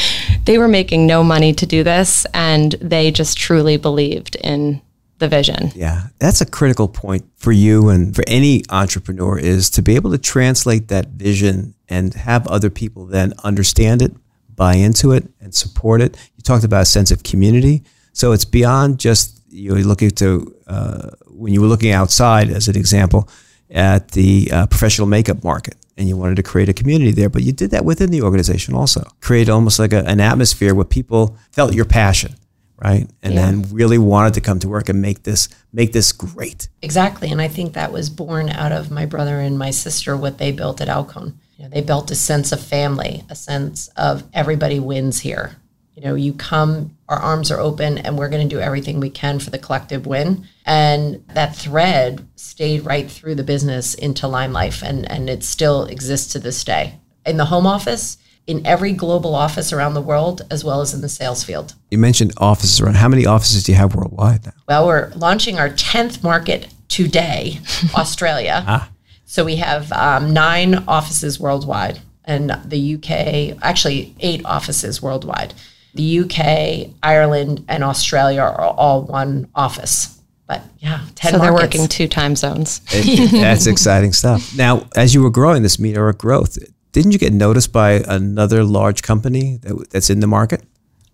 they 0.44 0.56
were 0.56 0.68
making 0.68 1.04
no 1.08 1.24
money 1.24 1.52
to 1.54 1.66
do 1.66 1.82
this 1.82 2.26
and 2.32 2.72
they 2.80 3.10
just 3.10 3.38
truly 3.38 3.76
believed 3.76 4.36
in 4.36 4.80
the 5.18 5.26
vision. 5.26 5.72
Yeah, 5.74 6.08
that's 6.20 6.40
a 6.40 6.46
critical 6.46 6.86
point 6.86 7.24
for 7.36 7.50
you 7.50 7.88
and 7.88 8.14
for 8.14 8.22
any 8.28 8.62
entrepreneur 8.70 9.36
is 9.36 9.68
to 9.70 9.82
be 9.82 9.96
able 9.96 10.12
to 10.12 10.18
translate 10.18 10.86
that 10.88 11.08
vision 11.08 11.74
and 11.88 12.14
have 12.14 12.46
other 12.46 12.70
people 12.70 13.04
then 13.04 13.34
understand 13.42 14.00
it, 14.00 14.12
buy 14.54 14.74
into 14.74 15.10
it, 15.10 15.28
and 15.40 15.52
support 15.54 16.00
it. 16.00 16.16
You 16.36 16.42
talked 16.44 16.64
about 16.64 16.82
a 16.82 16.86
sense 16.86 17.10
of 17.10 17.24
community, 17.24 17.82
so 18.12 18.30
it's 18.30 18.44
beyond 18.44 19.00
just 19.00 19.39
you're 19.50 19.82
looking 19.82 20.10
to 20.12 20.54
uh, 20.66 21.10
when 21.26 21.52
you 21.52 21.60
were 21.60 21.66
looking 21.66 21.92
outside, 21.92 22.50
as 22.50 22.68
an 22.68 22.76
example, 22.76 23.28
at 23.70 24.12
the 24.12 24.50
uh, 24.52 24.66
professional 24.66 25.06
makeup 25.06 25.44
market 25.44 25.76
and 26.00 26.08
you 26.08 26.16
wanted 26.16 26.36
to 26.36 26.42
create 26.42 26.68
a 26.68 26.72
community 26.72 27.12
there, 27.12 27.28
but 27.28 27.42
you 27.42 27.52
did 27.52 27.72
that 27.72 27.84
within 27.84 28.10
the 28.10 28.22
organization 28.22 28.74
also. 28.74 29.06
Create 29.20 29.50
almost 29.50 29.78
like 29.78 29.92
a, 29.92 30.02
an 30.06 30.18
atmosphere 30.18 30.74
where 30.74 30.86
people 30.86 31.36
felt 31.52 31.74
your 31.74 31.84
passion, 31.84 32.34
right? 32.78 33.06
And 33.22 33.34
yeah. 33.34 33.42
then 33.42 33.64
really 33.70 33.98
wanted 33.98 34.32
to 34.34 34.40
come 34.40 34.58
to 34.60 34.68
work 34.68 34.88
and 34.88 35.02
make 35.02 35.24
this 35.24 35.50
make 35.74 35.92
this 35.92 36.10
great. 36.12 36.68
Exactly, 36.80 37.30
and 37.30 37.40
I 37.40 37.48
think 37.48 37.74
that 37.74 37.92
was 37.92 38.08
born 38.08 38.48
out 38.48 38.72
of 38.72 38.90
my 38.90 39.04
brother 39.04 39.40
and 39.40 39.58
my 39.58 39.70
sister 39.70 40.16
what 40.16 40.38
they 40.38 40.52
built 40.52 40.80
at 40.80 40.88
Alcone. 40.88 41.38
You 41.58 41.64
know, 41.64 41.70
they 41.70 41.82
built 41.82 42.10
a 42.10 42.14
sense 42.14 42.50
of 42.50 42.60
family, 42.62 43.22
a 43.28 43.36
sense 43.36 43.88
of 43.88 44.24
everybody 44.32 44.80
wins 44.80 45.20
here. 45.20 45.56
You 45.94 46.02
know, 46.02 46.14
you 46.14 46.32
come, 46.32 46.96
our 47.08 47.18
arms 47.18 47.50
are 47.50 47.60
open, 47.60 47.98
and 47.98 48.16
we're 48.16 48.28
going 48.28 48.48
to 48.48 48.54
do 48.54 48.60
everything 48.60 49.00
we 49.00 49.10
can 49.10 49.38
for 49.38 49.50
the 49.50 49.58
collective 49.58 50.06
win. 50.06 50.46
And 50.64 51.24
that 51.34 51.56
thread 51.56 52.26
stayed 52.36 52.86
right 52.86 53.10
through 53.10 53.34
the 53.34 53.42
business 53.42 53.94
into 53.94 54.28
Lime 54.28 54.52
Life, 54.52 54.82
and, 54.82 55.10
and 55.10 55.28
it 55.28 55.42
still 55.42 55.84
exists 55.84 56.32
to 56.32 56.38
this 56.38 56.62
day. 56.64 56.94
In 57.26 57.36
the 57.36 57.46
home 57.46 57.66
office, 57.66 58.18
in 58.46 58.66
every 58.66 58.92
global 58.92 59.34
office 59.34 59.72
around 59.72 59.94
the 59.94 60.00
world, 60.00 60.42
as 60.50 60.64
well 60.64 60.80
as 60.80 60.94
in 60.94 61.00
the 61.00 61.08
sales 61.08 61.44
field. 61.44 61.74
You 61.90 61.98
mentioned 61.98 62.32
offices 62.38 62.80
around. 62.80 62.96
How 62.96 63.08
many 63.08 63.26
offices 63.26 63.64
do 63.64 63.72
you 63.72 63.78
have 63.78 63.94
worldwide 63.94 64.46
now? 64.46 64.52
Well, 64.66 64.86
we're 64.86 65.12
launching 65.14 65.58
our 65.58 65.68
10th 65.68 66.22
market 66.22 66.68
today, 66.88 67.60
Australia. 67.94 68.64
Ah. 68.66 68.90
So 69.24 69.44
we 69.44 69.56
have 69.56 69.92
um, 69.92 70.32
nine 70.32 70.82
offices 70.88 71.38
worldwide, 71.38 72.00
and 72.24 72.50
the 72.64 72.94
UK, 72.96 73.56
actually, 73.62 74.14
eight 74.18 74.44
offices 74.44 75.00
worldwide. 75.00 75.54
The 75.94 76.20
UK, 76.20 76.94
Ireland, 77.02 77.64
and 77.68 77.82
Australia 77.82 78.40
are 78.42 78.60
all 78.60 79.02
one 79.02 79.48
office. 79.54 80.18
But 80.46 80.62
yeah, 80.78 81.00
10 81.14 81.32
so 81.32 81.38
they're 81.38 81.52
working 81.52 81.86
two 81.86 82.08
time 82.08 82.34
zones. 82.34 82.80
it, 82.90 83.30
that's 83.30 83.66
exciting 83.66 84.12
stuff. 84.12 84.56
Now, 84.56 84.88
as 84.96 85.14
you 85.14 85.22
were 85.22 85.30
growing 85.30 85.62
this 85.62 85.78
meteoric 85.78 86.18
growth, 86.18 86.58
didn't 86.92 87.12
you 87.12 87.18
get 87.18 87.32
noticed 87.32 87.72
by 87.72 88.02
another 88.06 88.64
large 88.64 89.02
company 89.02 89.58
that, 89.62 89.90
that's 89.90 90.10
in 90.10 90.20
the 90.20 90.26
market? 90.26 90.64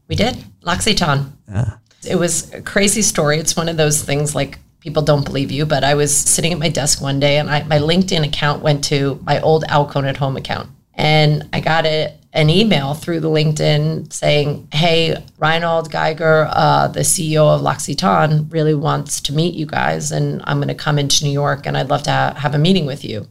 We 0.08 0.16
did, 0.16 0.42
L'Occitane. 0.62 1.32
Ah. 1.52 1.78
It 2.08 2.16
was 2.16 2.52
a 2.54 2.62
crazy 2.62 3.02
story. 3.02 3.38
It's 3.38 3.56
one 3.56 3.68
of 3.68 3.76
those 3.76 4.02
things 4.02 4.34
like 4.34 4.58
people 4.80 5.02
don't 5.02 5.24
believe 5.24 5.50
you, 5.50 5.66
but 5.66 5.82
I 5.84 5.94
was 5.94 6.16
sitting 6.16 6.52
at 6.52 6.58
my 6.58 6.68
desk 6.68 7.02
one 7.02 7.18
day 7.18 7.38
and 7.38 7.50
I, 7.50 7.64
my 7.64 7.78
LinkedIn 7.78 8.24
account 8.24 8.62
went 8.62 8.84
to 8.84 9.20
my 9.24 9.40
old 9.40 9.64
Alcone 9.64 10.04
at 10.04 10.16
home 10.16 10.36
account. 10.36 10.70
And 10.96 11.48
I 11.52 11.60
got 11.60 11.86
it 11.86 12.14
an 12.32 12.50
email 12.50 12.94
through 12.94 13.20
the 13.20 13.28
LinkedIn 13.28 14.12
saying, 14.12 14.68
"Hey, 14.72 15.16
Reinhold 15.38 15.90
Geiger, 15.90 16.48
uh, 16.50 16.88
the 16.88 17.00
CEO 17.00 17.54
of 17.54 17.62
L'Occitane, 17.62 18.52
really 18.52 18.74
wants 18.74 19.20
to 19.22 19.32
meet 19.32 19.54
you 19.54 19.66
guys, 19.66 20.10
and 20.12 20.42
I'm 20.44 20.58
going 20.58 20.68
to 20.68 20.74
come 20.74 20.98
into 20.98 21.24
New 21.24 21.30
York, 21.30 21.66
and 21.66 21.76
I'd 21.76 21.88
love 21.88 22.02
to 22.04 22.10
ha- 22.10 22.34
have 22.36 22.54
a 22.54 22.58
meeting 22.58 22.86
with 22.86 23.04
you." 23.04 23.26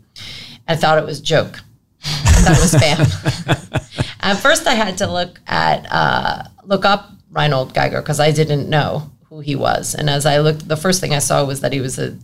I 0.68 0.76
thought 0.76 0.98
it 0.98 1.06
was 1.06 1.20
a 1.20 1.24
joke. 1.24 1.60
that 2.04 2.58
was 2.60 2.74
spam. 2.74 4.16
at 4.22 4.36
first, 4.36 4.68
I 4.68 4.74
had 4.74 4.98
to 5.00 5.08
look 5.08 5.40
at 5.48 5.86
uh, 5.92 6.44
look 6.64 6.86
up 6.86 7.12
Reinhold 7.32 7.74
Geiger 7.74 8.02
because 8.02 8.20
I 8.20 8.32
didn't 8.32 8.70
know 8.70 9.12
who 9.30 9.40
he 9.40 9.56
was, 9.56 9.96
and 9.96 10.10
as 10.10 10.26
I 10.26 10.40
looked, 10.40 10.68
the 10.68 10.78
first 10.78 11.02
thing 11.02 11.14
I 11.14 11.20
saw 11.20 11.44
was 11.44 11.62
that 11.62 11.74
he 11.74 11.82
was 11.82 12.00
a 12.00 12.18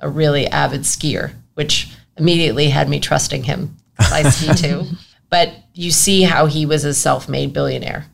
a 0.00 0.08
really 0.08 0.46
avid 0.46 0.82
skier, 0.82 1.32
which 1.54 1.88
immediately 2.16 2.68
had 2.70 2.88
me 2.88 3.00
trusting 3.00 3.44
him. 3.44 3.76
I 4.00 4.28
ski 4.30 4.54
too. 4.54 4.84
But 5.30 5.52
you 5.74 5.90
see 5.90 6.22
how 6.22 6.46
he 6.46 6.66
was 6.66 6.84
a 6.84 6.92
self 6.92 7.28
made 7.28 7.52
billionaire 7.52 8.06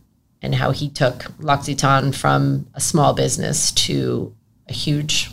and 0.42 0.54
how 0.54 0.70
he 0.70 0.88
took 0.88 1.26
L'Occitane 1.38 2.14
from 2.14 2.66
a 2.74 2.80
small 2.80 3.14
business 3.14 3.72
to 3.72 4.34
a 4.68 4.72
huge, 4.72 5.30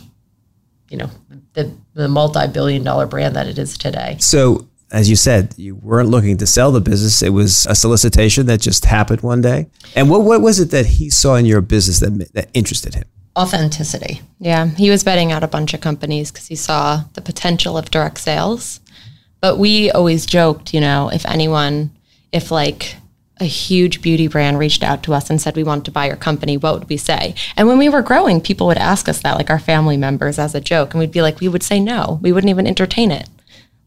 you 0.88 0.96
know, 0.96 1.10
the, 1.52 1.72
the 1.94 2.08
multi 2.08 2.46
billion 2.48 2.82
dollar 2.82 3.06
brand 3.06 3.36
that 3.36 3.46
it 3.46 3.58
is 3.58 3.76
today. 3.76 4.16
So, 4.20 4.66
as 4.90 5.10
you 5.10 5.16
said, 5.16 5.54
you 5.56 5.74
weren't 5.74 6.08
looking 6.08 6.36
to 6.38 6.46
sell 6.46 6.70
the 6.70 6.80
business. 6.80 7.20
It 7.20 7.30
was 7.30 7.66
a 7.66 7.74
solicitation 7.74 8.46
that 8.46 8.60
just 8.60 8.84
happened 8.84 9.22
one 9.22 9.40
day. 9.40 9.66
And 9.96 10.08
what, 10.08 10.22
what 10.22 10.40
was 10.40 10.60
it 10.60 10.70
that 10.70 10.86
he 10.86 11.10
saw 11.10 11.34
in 11.34 11.46
your 11.46 11.60
business 11.60 12.00
that, 12.00 12.32
that 12.34 12.48
interested 12.54 12.94
him? 12.94 13.04
Authenticity. 13.36 14.20
Yeah, 14.38 14.66
he 14.66 14.90
was 14.90 15.02
betting 15.02 15.32
out 15.32 15.42
a 15.42 15.48
bunch 15.48 15.74
of 15.74 15.80
companies 15.80 16.30
because 16.30 16.46
he 16.46 16.54
saw 16.54 17.02
the 17.14 17.20
potential 17.20 17.76
of 17.76 17.90
direct 17.90 18.18
sales. 18.18 18.78
But 19.44 19.58
we 19.58 19.90
always 19.90 20.24
joked, 20.24 20.72
you 20.72 20.80
know, 20.80 21.10
if 21.10 21.26
anyone, 21.26 21.90
if 22.32 22.50
like 22.50 22.96
a 23.36 23.44
huge 23.44 24.00
beauty 24.00 24.26
brand 24.26 24.58
reached 24.58 24.82
out 24.82 25.02
to 25.02 25.12
us 25.12 25.28
and 25.28 25.38
said 25.38 25.54
we 25.54 25.62
want 25.62 25.84
to 25.84 25.90
buy 25.90 26.06
your 26.06 26.16
company, 26.16 26.56
what 26.56 26.78
would 26.78 26.88
we 26.88 26.96
say? 26.96 27.34
And 27.54 27.68
when 27.68 27.76
we 27.76 27.90
were 27.90 28.00
growing, 28.00 28.40
people 28.40 28.66
would 28.68 28.78
ask 28.78 29.06
us 29.06 29.20
that, 29.20 29.36
like 29.36 29.50
our 29.50 29.58
family 29.58 29.98
members, 29.98 30.38
as 30.38 30.54
a 30.54 30.62
joke, 30.62 30.94
and 30.94 30.98
we'd 30.98 31.12
be 31.12 31.20
like, 31.20 31.40
we 31.40 31.48
would 31.48 31.62
say 31.62 31.78
no, 31.78 32.18
we 32.22 32.32
wouldn't 32.32 32.48
even 32.48 32.66
entertain 32.66 33.10
it. 33.10 33.28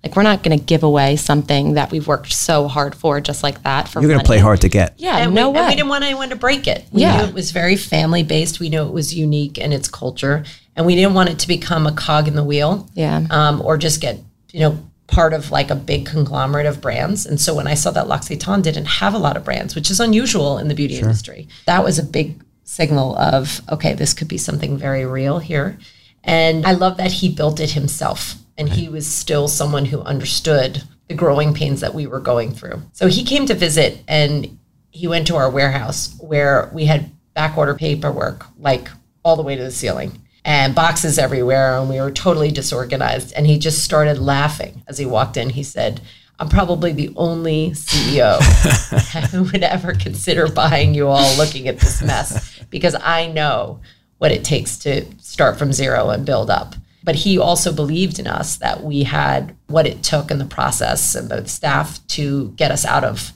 Like 0.03 0.15
we're 0.15 0.21
not 0.21 0.43
going 0.43 0.55
to 0.59 0.63
give 0.63 0.83
away 0.83 1.15
something 1.15 1.73
that 1.73 1.89
we've 1.89 2.07
worked 2.07 2.33
so 2.33 2.67
hard 2.67 2.93
for, 2.93 3.19
just 3.19 3.41
like 3.41 3.63
that. 3.63 3.87
For 3.87 3.99
You're 3.99 4.09
going 4.09 4.19
to 4.19 4.25
play 4.27 4.37
hard 4.37 4.61
to 4.61 4.69
get. 4.69 4.93
Yeah, 4.97 5.17
and 5.17 5.33
no 5.33 5.49
we, 5.49 5.55
way. 5.55 5.61
And 5.61 5.69
we 5.69 5.75
didn't 5.75 5.89
want 5.89 6.03
anyone 6.03 6.29
to 6.29 6.35
break 6.35 6.67
it. 6.67 6.85
We 6.91 7.01
Yeah. 7.01 7.17
knew 7.17 7.29
it 7.29 7.33
was 7.33 7.49
very 7.49 7.77
family 7.77 8.21
based. 8.21 8.59
We 8.59 8.69
knew 8.69 8.83
it 8.83 8.93
was 8.93 9.15
unique 9.15 9.57
in 9.57 9.73
its 9.73 9.89
culture, 9.89 10.43
and 10.75 10.85
we 10.85 10.93
didn't 10.93 11.15
want 11.15 11.29
it 11.29 11.39
to 11.39 11.47
become 11.47 11.87
a 11.87 11.93
cog 11.93 12.27
in 12.27 12.35
the 12.35 12.43
wheel. 12.43 12.87
Yeah. 12.93 13.25
Um, 13.31 13.59
or 13.65 13.75
just 13.79 14.01
get 14.01 14.19
you 14.53 14.59
know 14.59 14.79
part 15.07 15.33
of 15.33 15.51
like 15.51 15.69
a 15.69 15.75
big 15.75 16.05
conglomerate 16.05 16.65
of 16.65 16.81
brands. 16.81 17.25
And 17.25 17.39
so 17.39 17.55
when 17.55 17.67
I 17.67 17.73
saw 17.73 17.91
that 17.91 18.07
L'Occitane 18.07 18.61
didn't 18.61 18.85
have 18.85 19.13
a 19.13 19.19
lot 19.19 19.37
of 19.37 19.45
brands, 19.45 19.75
which 19.75 19.89
is 19.89 19.99
unusual 19.99 20.57
in 20.57 20.67
the 20.67 20.75
beauty 20.75 20.97
industry, 20.97 21.47
that 21.65 21.83
was 21.83 21.97
a 21.97 22.03
big 22.03 22.41
signal 22.63 23.17
of 23.17 23.61
okay, 23.71 23.93
this 23.93 24.13
could 24.13 24.27
be 24.27 24.37
something 24.37 24.77
very 24.77 25.05
real 25.05 25.39
here. 25.39 25.77
And 26.23 26.65
I 26.65 26.73
love 26.73 26.97
that 26.97 27.11
he 27.13 27.33
built 27.33 27.59
it 27.59 27.71
himself. 27.71 28.35
And 28.57 28.69
he 28.69 28.89
was 28.89 29.07
still 29.07 29.47
someone 29.47 29.85
who 29.85 30.01
understood 30.01 30.83
the 31.07 31.13
growing 31.13 31.53
pains 31.53 31.79
that 31.81 31.93
we 31.93 32.07
were 32.07 32.19
going 32.19 32.51
through. 32.51 32.81
So 32.93 33.07
he 33.07 33.23
came 33.23 33.45
to 33.45 33.53
visit 33.53 34.03
and 34.07 34.57
he 34.89 35.07
went 35.07 35.27
to 35.27 35.35
our 35.35 35.49
warehouse 35.49 36.15
where 36.19 36.69
we 36.73 36.85
had 36.85 37.11
back 37.33 37.57
order 37.57 37.75
paperwork 37.75 38.45
like 38.57 38.89
all 39.23 39.35
the 39.35 39.43
way 39.43 39.55
to 39.55 39.63
the 39.63 39.71
ceiling 39.71 40.19
and 40.47 40.73
boxes 40.73 41.19
everywhere 41.19 41.77
and 41.77 41.89
we 41.89 42.01
were 42.01 42.09
totally 42.09 42.49
disorganized. 42.49 43.33
And 43.33 43.45
he 43.45 43.59
just 43.59 43.83
started 43.83 44.17
laughing 44.17 44.81
as 44.87 44.97
he 44.97 45.05
walked 45.05 45.37
in. 45.37 45.51
He 45.51 45.61
said 45.63 46.01
i'm 46.39 46.49
probably 46.49 46.93
the 46.93 47.11
only 47.15 47.71
ceo 47.71 48.37
who 49.31 49.41
would 49.45 49.63
ever 49.63 49.91
consider 49.93 50.47
buying 50.47 50.93
you 50.93 51.07
all 51.07 51.35
looking 51.35 51.67
at 51.67 51.79
this 51.79 51.99
mess 52.03 52.59
because 52.69 52.95
i 53.01 53.25
know 53.25 53.79
what 54.17 54.31
it 54.31 54.43
takes 54.43 54.77
to 54.77 55.05
start 55.19 55.57
from 55.57 55.71
zero 55.71 56.09
and 56.09 56.25
build 56.25 56.49
up. 56.49 56.75
But 57.03 57.15
he 57.15 57.37
also 57.37 57.71
believed 57.71 58.19
in 58.19 58.27
us 58.27 58.57
that 58.57 58.83
we 58.83 59.03
had 59.03 59.55
what 59.67 59.87
it 59.87 60.03
took 60.03 60.31
in 60.31 60.39
the 60.39 60.45
process 60.45 61.15
and 61.15 61.29
the 61.29 61.47
staff 61.47 62.05
to 62.07 62.49
get 62.51 62.71
us 62.71 62.85
out 62.85 63.03
of 63.03 63.31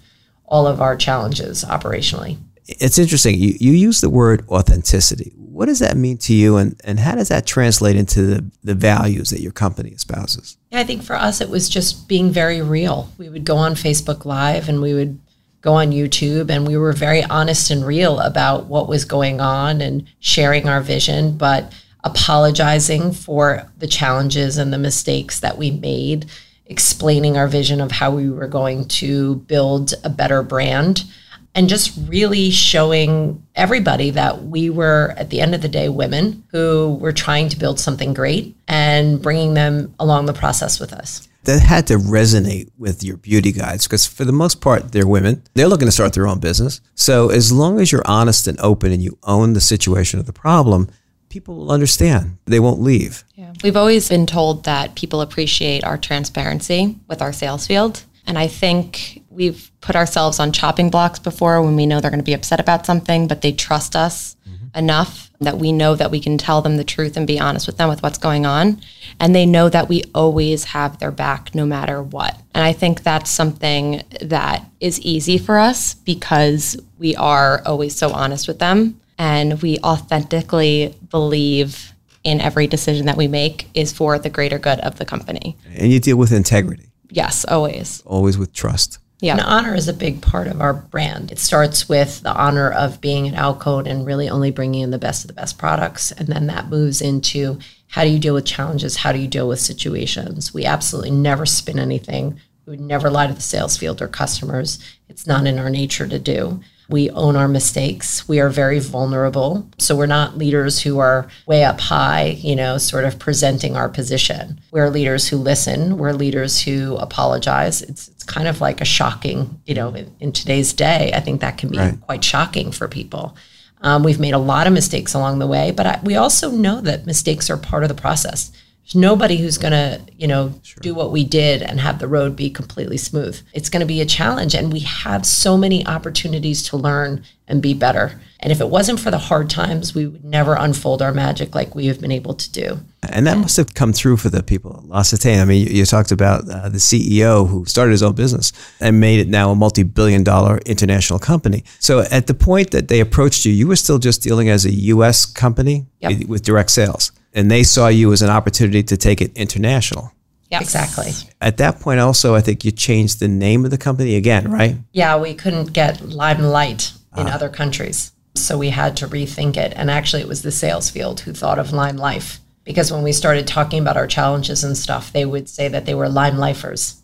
all 0.46 0.68
of 0.68 0.82
our 0.82 0.98
challenges 0.98 1.64
operationally 1.64 2.38
It's 2.68 2.98
interesting. 2.98 3.40
You, 3.40 3.56
you 3.60 3.72
use 3.74 4.02
the 4.02 4.10
word 4.10 4.46
authenticity. 4.50 5.34
What 5.36 5.66
does 5.66 5.80
that 5.80 5.98
mean 5.98 6.18
to 6.20 6.34
you, 6.34 6.58
and, 6.58 6.80
and 6.84 7.00
how 7.00 7.16
does 7.16 7.28
that 7.28 7.46
translate 7.46 7.96
into 7.96 8.22
the, 8.22 8.52
the 8.64 8.76
values 8.76 9.30
that 9.32 9.42
your 9.42 9.52
company 9.52 9.92
espouses? 9.92 10.58
Yeah, 10.72 10.80
I 10.80 10.84
think 10.84 11.04
for 11.04 11.16
us, 11.16 11.42
it 11.42 11.50
was 11.50 11.70
just 11.70 12.08
being 12.08 12.32
very 12.32 12.62
real. 12.62 13.12
We 13.18 13.30
would 13.30 13.46
go 13.46 13.58
on 13.58 13.74
Facebook 13.74 14.26
Live 14.26 14.70
and 14.70 14.82
we 14.82 14.94
would 14.94 15.20
go 15.62 15.74
on 15.74 15.92
YouTube, 15.92 16.50
and 16.50 16.66
we 16.66 16.78
were 16.78 16.94
very 16.94 17.24
honest 17.24 17.70
and 17.70 17.86
real 17.86 18.20
about 18.20 18.66
what 18.66 18.88
was 18.88 19.06
going 19.06 19.40
on 19.40 19.82
and 19.82 20.08
sharing 20.20 20.68
our 20.68 20.82
vision, 20.82 21.38
but 21.38 21.72
apologizing 22.04 23.12
for 23.12 23.72
the 23.78 23.88
challenges 23.88 24.58
and 24.58 24.74
the 24.74 24.78
mistakes 24.78 25.40
that 25.42 25.58
we 25.60 25.70
made, 25.70 26.26
explaining 26.66 27.38
our 27.38 27.48
vision 27.48 27.80
of 27.80 27.92
how 27.92 28.10
we 28.10 28.30
were 28.30 28.48
going 28.48 28.88
to 28.88 29.36
build 29.36 29.94
a 30.04 30.10
better 30.10 30.42
brand. 30.42 31.04
And 31.54 31.68
just 31.68 31.98
really 32.08 32.50
showing 32.50 33.46
everybody 33.56 34.10
that 34.12 34.44
we 34.44 34.70
were, 34.70 35.14
at 35.18 35.30
the 35.30 35.42
end 35.42 35.54
of 35.54 35.62
the 35.62 35.68
day, 35.68 35.90
women 35.90 36.44
who 36.52 36.98
were 37.02 37.12
trying 37.12 37.50
to 37.50 37.60
build 37.60 37.80
something 37.80 38.14
great 38.14 38.56
and 38.68 39.22
bringing 39.22 39.54
them 39.54 39.94
along 40.00 40.28
the 40.28 40.34
process 40.34 40.80
with 40.80 40.94
us. 40.94 41.28
That 41.44 41.62
had 41.62 41.88
to 41.88 41.98
resonate 41.98 42.70
with 42.78 43.04
your 43.04 43.18
beauty 43.18 43.52
guides 43.52 43.86
because, 43.86 44.06
for 44.06 44.24
the 44.24 44.32
most 44.32 44.62
part, 44.62 44.92
they're 44.92 45.08
women. 45.08 45.44
They're 45.56 45.68
looking 45.68 45.88
to 45.88 45.92
start 45.92 46.14
their 46.14 46.28
own 46.28 46.40
business. 46.40 46.82
So, 46.94 47.30
as 47.30 47.52
long 47.52 47.80
as 47.80 47.92
you're 47.92 48.04
honest 48.06 48.48
and 48.48 48.60
open 48.60 48.92
and 48.92 49.02
you 49.02 49.18
own 49.24 49.54
the 49.54 49.62
situation 49.62 50.20
of 50.20 50.28
the 50.28 50.34
problem, 50.34 50.88
people 51.30 51.56
will 51.56 51.72
understand. 51.72 52.38
They 52.46 52.60
won't 52.60 52.80
leave. 52.80 53.24
Yeah. 53.34 53.54
We've 53.64 53.76
always 53.76 54.08
been 54.08 54.28
told 54.28 54.66
that 54.66 54.96
people 54.96 55.22
appreciate 55.22 55.84
our 55.84 55.98
transparency 55.98 57.00
with 57.08 57.22
our 57.24 57.34
sales 57.34 57.66
field. 57.66 58.04
And 58.28 58.38
I 58.38 58.48
think 58.48 59.21
we've 59.32 59.72
put 59.82 59.96
ourselves 59.96 60.40
on 60.40 60.52
chopping 60.52 60.90
blocks 60.90 61.20
before 61.20 61.62
when 61.62 61.76
we 61.76 61.86
know 61.86 62.00
they're 62.00 62.12
going 62.12 62.20
to 62.20 62.24
be 62.24 62.34
upset 62.34 62.60
about 62.60 62.86
something, 62.86 63.28
but 63.28 63.42
they 63.42 63.52
trust 63.52 63.96
us 63.96 64.36
mm-hmm. 64.48 64.78
enough 64.78 65.32
that 65.40 65.58
we 65.58 65.72
know 65.72 65.96
that 65.96 66.12
we 66.12 66.20
can 66.20 66.38
tell 66.38 66.62
them 66.62 66.78
the 66.78 66.84
truth 66.84 67.18
and 67.18 67.26
be 67.26 67.40
honest 67.40 67.66
with 67.66 67.78
them 67.78 67.90
with 67.90 68.04
what's 68.04 68.20
going 68.20 68.46
on. 68.46 68.80
And 69.20 69.34
they 69.34 69.46
know 69.46 69.70
that 69.70 69.90
we 69.90 70.04
always 70.14 70.66
have 70.66 71.00
their 71.00 71.12
back 71.12 71.56
no 71.56 71.66
matter 71.66 72.02
what. 72.02 72.40
And 72.54 72.64
I 72.64 72.74
think 72.74 73.02
that's 73.02 73.32
something 73.32 74.04
that 74.22 74.66
is 74.80 75.00
easy 75.02 75.38
for 75.38 75.58
us 75.58 75.96
because 75.96 76.80
we 77.00 77.16
are 77.16 77.64
always 77.66 77.96
so 77.96 78.12
honest 78.12 78.48
with 78.48 78.60
them 78.60 79.00
and 79.18 79.62
we 79.62 79.78
authentically 79.80 80.96
believe 81.10 81.94
in 82.24 82.40
every 82.40 82.68
decision 82.68 83.08
that 83.08 83.18
we 83.18 83.28
make 83.28 83.68
is 83.74 83.92
for 83.92 84.20
the 84.20 84.30
greater 84.30 84.60
good 84.60 84.80
of 84.82 84.98
the 84.98 85.06
company. 85.06 85.58
And 85.76 85.92
you 85.92 86.00
deal 86.00 86.18
with 86.18 86.32
integrity, 86.32 86.92
Yes, 87.10 87.46
always. 87.46 88.02
always 88.06 88.38
with 88.38 88.54
trust. 88.54 89.00
Yeah. 89.22 89.34
And 89.34 89.42
honor 89.42 89.76
is 89.76 89.88
a 89.88 89.94
big 89.94 90.22
part 90.22 90.48
of 90.48 90.62
our 90.62 90.74
brand. 90.74 91.32
It 91.32 91.38
starts 91.38 91.88
with 91.88 92.22
the 92.22 92.34
honor 92.34 92.72
of 92.72 93.00
being 93.00 93.28
at 93.28 93.36
Alcone 93.36 93.86
and 93.86 94.06
really 94.06 94.28
only 94.28 94.50
bringing 94.50 94.82
in 94.82 94.90
the 94.90 94.98
best 94.98 95.24
of 95.24 95.28
the 95.28 95.34
best 95.34 95.60
products. 95.60 96.12
And 96.12 96.28
then 96.28 96.48
that 96.48 96.70
moves 96.70 97.02
into 97.02 97.60
how 97.88 98.04
do 98.04 98.10
you 98.10 98.18
deal 98.18 98.34
with 98.34 98.46
challenges? 98.46 98.98
How 98.98 99.12
do 99.12 99.20
you 99.20 99.28
deal 99.28 99.48
with 99.48 99.60
situations? 99.60 100.56
We 100.56 100.66
absolutely 100.66 101.12
never 101.12 101.46
spin 101.46 101.78
anything. 101.78 102.40
We 102.66 102.72
would 102.72 102.80
never 102.80 103.12
lie 103.12 103.28
to 103.28 103.34
the 103.34 103.42
sales 103.42 103.78
field 103.78 104.02
or 104.02 104.08
customers. 104.08 104.80
It's 105.08 105.28
not 105.28 105.46
in 105.46 105.60
our 105.60 105.70
nature 105.70 106.08
to 106.08 106.18
do. 106.18 106.62
We 106.92 107.10
own 107.12 107.36
our 107.36 107.48
mistakes. 107.48 108.28
We 108.28 108.40
are 108.40 108.50
very 108.50 108.80
vulnerable. 108.80 109.68
So 109.80 109.96
we're 109.96 110.06
not 110.06 110.38
leaders 110.38 110.80
who 110.82 111.00
are 111.00 111.28
way 111.48 111.64
up 111.64 111.80
high, 111.80 112.38
you 112.40 112.56
know, 112.56 112.78
sort 112.78 113.06
of 113.06 113.18
presenting 113.18 113.76
our 113.76 113.90
position. 113.90 114.60
We're 114.72 114.90
leaders 114.90 115.28
who 115.30 115.38
listen. 115.38 115.98
We're 115.98 116.14
leaders 116.14 116.62
who 116.62 116.98
apologize. 116.98 117.82
It's, 117.82 118.10
it's 118.10 118.24
kind 118.24 118.48
of 118.48 118.62
like 118.62 118.82
a 118.82 118.86
shocking, 118.86 119.60
you 119.66 119.74
know, 119.74 119.90
in, 119.96 120.14
in 120.20 120.32
today's 120.34 120.74
day, 120.74 121.12
I 121.16 121.22
think 121.22 121.42
that 121.42 121.58
can 121.58 121.70
be 121.70 121.78
Right. 121.78 122.00
quite 122.02 122.24
shocking 122.24 122.72
for 122.72 122.88
people. 122.88 123.36
Um, 123.82 124.04
we've 124.04 124.20
made 124.20 124.34
a 124.36 124.38
lot 124.38 124.68
of 124.68 124.74
mistakes 124.74 125.14
along 125.16 125.40
the 125.40 125.48
way, 125.48 125.72
but 125.72 125.86
I, 125.88 126.00
we 126.04 126.16
also 126.16 126.52
know 126.52 126.82
that 126.82 127.08
mistakes 127.08 127.50
are 127.50 127.58
part 127.58 127.84
of 127.84 127.90
the 127.90 127.96
process. 127.96 128.52
There's 128.84 128.96
nobody 128.96 129.38
who's 129.38 129.58
going 129.58 129.72
to, 129.72 130.02
you 130.18 130.28
know, 130.28 130.54
do 130.82 130.94
what 130.94 131.12
we 131.12 131.24
did 131.24 131.62
and 131.62 131.80
have 131.80 132.00
the 132.00 132.08
road 132.08 132.36
be 132.36 132.50
completely 132.50 132.98
smooth. 132.98 133.40
It's 133.54 133.70
going 133.70 133.82
to 133.82 133.86
be 133.86 134.02
a 134.02 134.06
challenge, 134.06 134.56
and 134.56 134.74
we 134.74 134.80
have 134.80 135.26
so 135.26 135.56
many 135.58 135.86
opportunities 135.86 136.64
to 136.70 136.78
learn 136.78 137.24
and 137.48 137.62
be 137.62 137.74
better. 137.74 138.20
And 138.40 138.52
if 138.52 138.60
it 138.60 138.70
wasn't 138.70 139.00
for 139.00 139.12
the 139.12 139.18
hard 139.20 139.50
times, 139.50 139.94
we 139.94 140.08
would 140.08 140.26
never 140.26 140.56
unfold 140.56 141.02
our 141.02 141.14
magic 141.14 141.54
like 141.54 141.76
we 141.76 141.86
have 141.88 142.02
been 142.02 142.12
able 142.12 142.34
to 142.34 142.52
do. 142.52 142.80
And 143.04 143.28
that 143.28 143.38
must 143.38 143.56
have 143.58 143.76
come 143.76 143.94
through 143.94 144.18
for 144.18 144.30
the 144.30 144.42
people 144.42 144.78
at 144.78 144.84
L'Occitane. 144.86 145.42
I 145.42 145.46
mean, 145.46 145.68
you, 145.68 145.74
you 145.74 145.86
talked 145.86 146.12
about 146.12 146.50
uh, 146.50 146.70
the 146.70 146.80
CEO 146.80 147.48
who 147.48 147.66
started 147.66 147.92
his 147.92 148.02
own 148.02 148.16
business 148.16 148.52
and 148.80 149.00
made 149.00 149.20
it 149.20 149.28
now 149.28 149.52
a 149.52 149.56
multi-billion 149.56 150.24
dollar 150.24 150.58
international 150.66 151.20
company. 151.20 151.64
So 151.80 152.00
at 152.12 152.28
the 152.28 152.34
point 152.34 152.72
that 152.72 152.88
they 152.88 153.00
approached 153.00 153.46
you, 153.46 153.52
you 153.52 153.68
were 153.68 153.76
still 153.76 154.00
just 154.00 154.24
dealing 154.24 154.50
as 154.50 154.66
a 154.66 154.72
U.S. 154.72 155.26
company 155.26 155.86
Yep. 156.00 156.28
with 156.28 156.42
direct 156.42 156.72
sales. 156.72 157.12
And 157.34 157.50
they 157.50 157.64
saw 157.64 157.88
you 157.88 158.12
as 158.12 158.22
an 158.22 158.30
opportunity 158.30 158.84
to 158.84 158.98
take 158.98 159.22
it 159.22 159.36
international. 159.36 160.12
Yes. 160.50 160.64
Exactly. 160.64 161.12
At 161.40 161.58
that 161.58 161.80
point, 161.80 162.02
also, 162.02 162.36
I 162.36 162.42
think 162.42 162.66
you 162.66 162.72
changed 162.72 163.22
the 163.22 163.30
name 163.30 163.64
of 163.64 163.72
the 163.72 163.78
company 163.78 164.16
again, 164.16 164.52
right? 164.52 164.76
Yeah, 164.92 165.18
we 165.18 165.34
couldn't 165.34 165.72
get 165.72 166.02
Limelight 166.02 166.92
in 167.16 167.28
ah. 167.28 167.34
other 167.34 167.48
countries. 167.48 168.12
So 168.36 168.58
we 168.58 168.70
had 168.70 168.98
to 168.98 169.08
rethink 169.08 169.56
it. 169.56 169.72
And 169.76 169.90
actually, 169.90 170.22
it 170.22 170.28
was 170.28 170.42
the 170.42 170.52
sales 170.52 170.90
field 170.90 171.22
who 171.22 171.32
thought 171.32 171.58
of 171.58 171.72
Lime 171.72 171.98
Life. 171.98 172.40
Because 172.66 172.92
when 172.92 173.02
we 173.02 173.14
started 173.14 173.48
talking 173.48 173.80
about 173.80 173.98
our 173.98 174.08
challenges 174.08 174.64
and 174.64 174.78
stuff, 174.78 175.14
they 175.14 175.26
would 175.26 175.48
say 175.48 175.70
that 175.70 175.86
they 175.86 175.96
were 175.96 176.10
Lime 176.10 176.38
Lifers. 176.38 177.02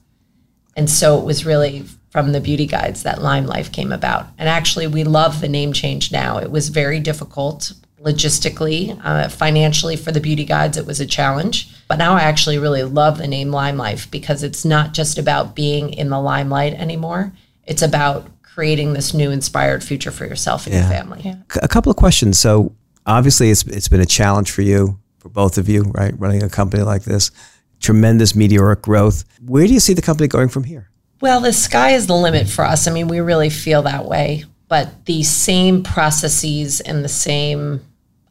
And 0.76 0.90
so 0.90 1.18
it 1.18 1.26
was 1.26 1.46
really 1.46 1.86
from 2.10 2.32
the 2.32 2.42
beauty 2.42 2.66
guides 2.66 3.04
that 3.04 3.22
Lime 3.22 3.46
Life 3.46 3.72
came 3.72 3.92
about. 3.92 4.28
And 4.38 4.50
actually, 4.50 4.88
we 4.88 5.04
love 5.04 5.40
the 5.40 5.48
name 5.48 5.74
change 5.74 6.12
now. 6.12 6.38
It 6.38 6.52
was 6.52 6.70
very 6.70 7.00
difficult 7.00 7.72
logistically, 8.04 9.00
uh, 9.04 9.30
financially 9.30 9.96
for 9.96 10.12
the 10.12 10.20
beauty 10.20 10.46
guides, 10.46 10.78
it 10.78 10.86
was 10.86 11.00
a 11.00 11.06
challenge. 11.06 11.70
But 11.88 11.98
now 11.98 12.14
I 12.14 12.22
actually 12.22 12.58
really 12.58 12.84
love 12.84 13.18
the 13.18 13.28
name 13.28 13.52
Lime 13.52 13.78
Life 13.78 14.10
because 14.12 14.44
it's 14.44 14.66
not 14.66 14.94
just 14.94 15.18
about 15.18 15.56
being 15.56 15.94
in 15.94 16.10
the 16.10 16.20
limelight 16.20 16.74
anymore. 16.74 17.34
It's 17.66 17.82
about 17.82 18.28
creating 18.44 18.94
this 18.94 19.14
new 19.14 19.32
inspired 19.32 19.84
future 19.84 20.12
for 20.12 20.26
yourself 20.26 20.66
and 20.66 20.76
your 20.76 20.84
family. 20.84 21.22
Yeah. 21.24 21.32
family. 21.34 21.46
C- 21.54 21.60
A 21.64 21.68
couple 21.68 21.90
of 21.90 21.96
questions. 21.96 22.40
So 22.40 22.74
obviously, 23.06 23.50
it's 23.52 23.64
it's 23.64 23.88
been 23.88 24.02
a 24.02 24.06
challenge 24.06 24.52
for 24.52 24.62
you. 24.64 25.00
for 25.20 25.30
both 25.30 25.58
of 25.58 25.68
you, 25.70 25.84
right? 25.96 26.14
Running 26.20 26.44
a 26.44 26.50
company 26.50 26.84
like 26.84 27.04
this, 27.04 27.32
tremendous 27.80 28.36
meteoric 28.36 28.82
growth. 28.82 29.24
Where 29.46 29.68
do 29.68 29.74
you 29.74 29.80
see 29.80 29.94
the 29.94 30.02
company 30.02 30.28
going 30.28 30.50
from 30.50 30.64
here? 30.64 30.90
Well, 31.22 31.42
the 31.42 31.54
sky 31.54 31.92
is 31.92 32.06
the 32.08 32.16
limit 32.16 32.48
for 32.48 32.64
us. 32.64 32.88
I 32.88 32.92
mean, 32.92 33.08
we 33.08 33.20
really 33.20 33.50
feel 33.50 33.82
that 33.84 34.06
way. 34.06 34.46
But 34.68 35.06
the 35.06 35.24
same 35.24 35.84
processes 35.84 36.82
and 36.82 37.04
the 37.04 37.10
same 37.10 37.82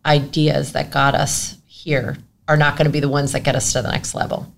ideas 0.04 0.72
that 0.72 0.90
got 0.90 1.14
us 1.14 1.56
here 1.66 2.18
are 2.48 2.56
not 2.56 2.76
going 2.76 2.86
to 2.86 2.92
be 2.92 3.00
the 3.00 3.08
ones 3.08 3.32
that 3.32 3.42
get 3.42 3.56
us 3.56 3.72
to 3.72 3.82
the 3.82 3.90
next 3.90 4.14
level. 4.14 4.52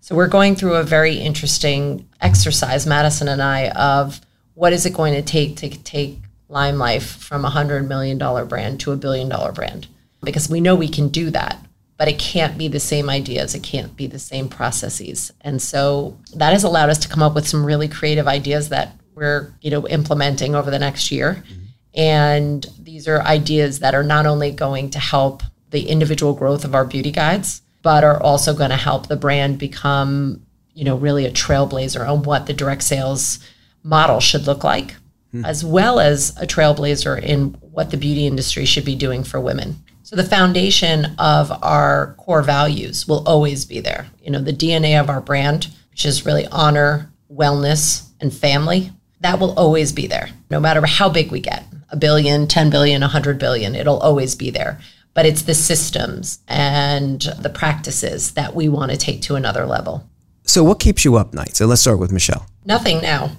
So 0.00 0.14
we're 0.14 0.28
going 0.28 0.54
through 0.54 0.74
a 0.74 0.84
very 0.84 1.16
interesting 1.16 2.08
exercise, 2.20 2.86
Madison 2.86 3.28
and 3.28 3.42
I, 3.42 3.70
of 3.70 4.20
what 4.54 4.72
is 4.72 4.86
it 4.86 4.94
going 4.94 5.14
to 5.14 5.22
take 5.22 5.56
to 5.56 5.68
take 5.68 6.18
Lime 6.48 6.78
Life 6.78 7.16
from 7.16 7.44
a 7.44 7.50
$100 7.50 7.88
million 7.88 8.18
brand 8.46 8.80
to 8.80 8.92
a 8.92 8.96
billion 8.96 9.28
dollar 9.28 9.52
brand? 9.52 9.88
Because 10.22 10.48
we 10.48 10.60
know 10.60 10.76
we 10.76 10.88
can 10.88 11.08
do 11.08 11.30
that, 11.30 11.58
but 11.98 12.08
it 12.08 12.18
can't 12.18 12.56
be 12.56 12.68
the 12.68 12.80
same 12.80 13.10
ideas. 13.10 13.54
It 13.54 13.62
can't 13.62 13.96
be 13.96 14.06
the 14.06 14.18
same 14.18 14.48
processes. 14.48 15.32
And 15.40 15.60
so 15.60 16.16
that 16.34 16.52
has 16.52 16.64
allowed 16.64 16.88
us 16.88 16.98
to 16.98 17.08
come 17.08 17.22
up 17.22 17.34
with 17.34 17.48
some 17.48 17.66
really 17.66 17.88
creative 17.88 18.28
ideas 18.28 18.68
that 18.68 18.96
we're, 19.16 19.52
you 19.62 19.70
know, 19.70 19.88
implementing 19.88 20.54
over 20.54 20.70
the 20.70 20.78
next 20.78 21.10
year. 21.10 21.42
Mm-hmm. 21.42 21.62
And 21.94 22.66
these 22.78 23.08
are 23.08 23.22
ideas 23.22 23.80
that 23.80 23.94
are 23.94 24.04
not 24.04 24.26
only 24.26 24.52
going 24.52 24.90
to 24.90 24.98
help 24.98 25.42
the 25.70 25.88
individual 25.88 26.34
growth 26.34 26.64
of 26.64 26.74
our 26.74 26.84
beauty 26.84 27.10
guides, 27.10 27.62
but 27.82 28.04
are 28.04 28.22
also 28.22 28.54
going 28.54 28.70
to 28.70 28.76
help 28.76 29.06
the 29.06 29.16
brand 29.16 29.58
become, 29.58 30.44
you 30.74 30.84
know, 30.84 30.96
really 30.96 31.24
a 31.24 31.30
trailblazer 31.30 32.06
on 32.06 32.22
what 32.22 32.46
the 32.46 32.52
direct 32.52 32.82
sales 32.82 33.38
model 33.82 34.20
should 34.20 34.46
look 34.46 34.62
like, 34.62 34.96
hmm. 35.30 35.44
as 35.44 35.64
well 35.64 35.98
as 35.98 36.36
a 36.38 36.46
trailblazer 36.46 37.20
in 37.20 37.54
what 37.60 37.90
the 37.90 37.96
beauty 37.96 38.26
industry 38.26 38.66
should 38.66 38.84
be 38.84 38.94
doing 38.94 39.24
for 39.24 39.40
women. 39.40 39.76
So 40.02 40.14
the 40.14 40.24
foundation 40.24 41.06
of 41.18 41.50
our 41.64 42.14
core 42.18 42.42
values 42.42 43.08
will 43.08 43.26
always 43.26 43.64
be 43.64 43.80
there. 43.80 44.06
You 44.22 44.30
know, 44.30 44.40
the 44.40 44.52
DNA 44.52 45.00
of 45.00 45.08
our 45.08 45.20
brand, 45.20 45.68
which 45.90 46.04
is 46.04 46.26
really 46.26 46.46
honor, 46.48 47.10
wellness, 47.32 48.06
and 48.20 48.32
family, 48.32 48.92
that 49.20 49.38
will 49.38 49.58
always 49.58 49.92
be 49.92 50.06
there, 50.06 50.30
no 50.50 50.60
matter 50.60 50.84
how 50.86 51.08
big 51.08 51.30
we 51.30 51.40
get 51.40 51.64
a 51.90 51.96
billion, 51.96 52.46
10 52.46 52.70
billion, 52.70 53.00
100 53.00 53.38
billion, 53.38 53.74
it'll 53.74 53.98
always 53.98 54.34
be 54.34 54.50
there. 54.50 54.78
But 55.14 55.26
it's 55.26 55.42
the 55.42 55.54
systems 55.54 56.40
and 56.46 57.22
the 57.40 57.48
practices 57.48 58.32
that 58.32 58.54
we 58.54 58.68
want 58.68 58.90
to 58.90 58.98
take 58.98 59.22
to 59.22 59.34
another 59.34 59.64
level. 59.64 60.08
So, 60.44 60.62
what 60.62 60.78
keeps 60.78 61.04
you 61.04 61.16
up 61.16 61.32
nights? 61.32 61.58
So, 61.58 61.66
let's 61.66 61.80
start 61.80 61.98
with 61.98 62.12
Michelle. 62.12 62.46
Nothing 62.64 63.00
now. 63.00 63.30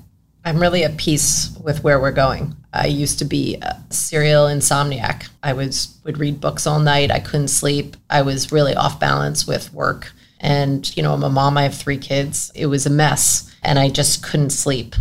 I'm 0.43 0.59
really 0.59 0.83
at 0.83 0.97
peace 0.97 1.55
with 1.61 1.83
where 1.83 1.99
we're 1.99 2.11
going. 2.11 2.55
I 2.73 2.87
used 2.87 3.19
to 3.19 3.25
be 3.25 3.57
a 3.61 3.79
serial 3.89 4.45
insomniac. 4.45 5.27
I 5.43 5.53
was 5.53 5.97
would 6.03 6.17
read 6.17 6.41
books 6.41 6.65
all 6.65 6.79
night. 6.79 7.11
I 7.11 7.19
couldn't 7.19 7.49
sleep. 7.49 7.95
I 8.09 8.21
was 8.21 8.51
really 8.51 8.73
off 8.73 8.99
balance 8.99 9.45
with 9.45 9.73
work. 9.73 10.11
And, 10.39 10.95
you 10.95 11.03
know, 11.03 11.13
I'm 11.13 11.23
a 11.23 11.29
mom, 11.29 11.57
I 11.57 11.63
have 11.63 11.75
three 11.75 11.97
kids. 11.97 12.51
It 12.55 12.67
was 12.67 12.85
a 12.85 12.91
mess. 12.91 13.53
And 13.63 13.77
I 13.77 13.89
just 13.89 14.23
couldn't 14.23 14.51
sleep. 14.51 14.95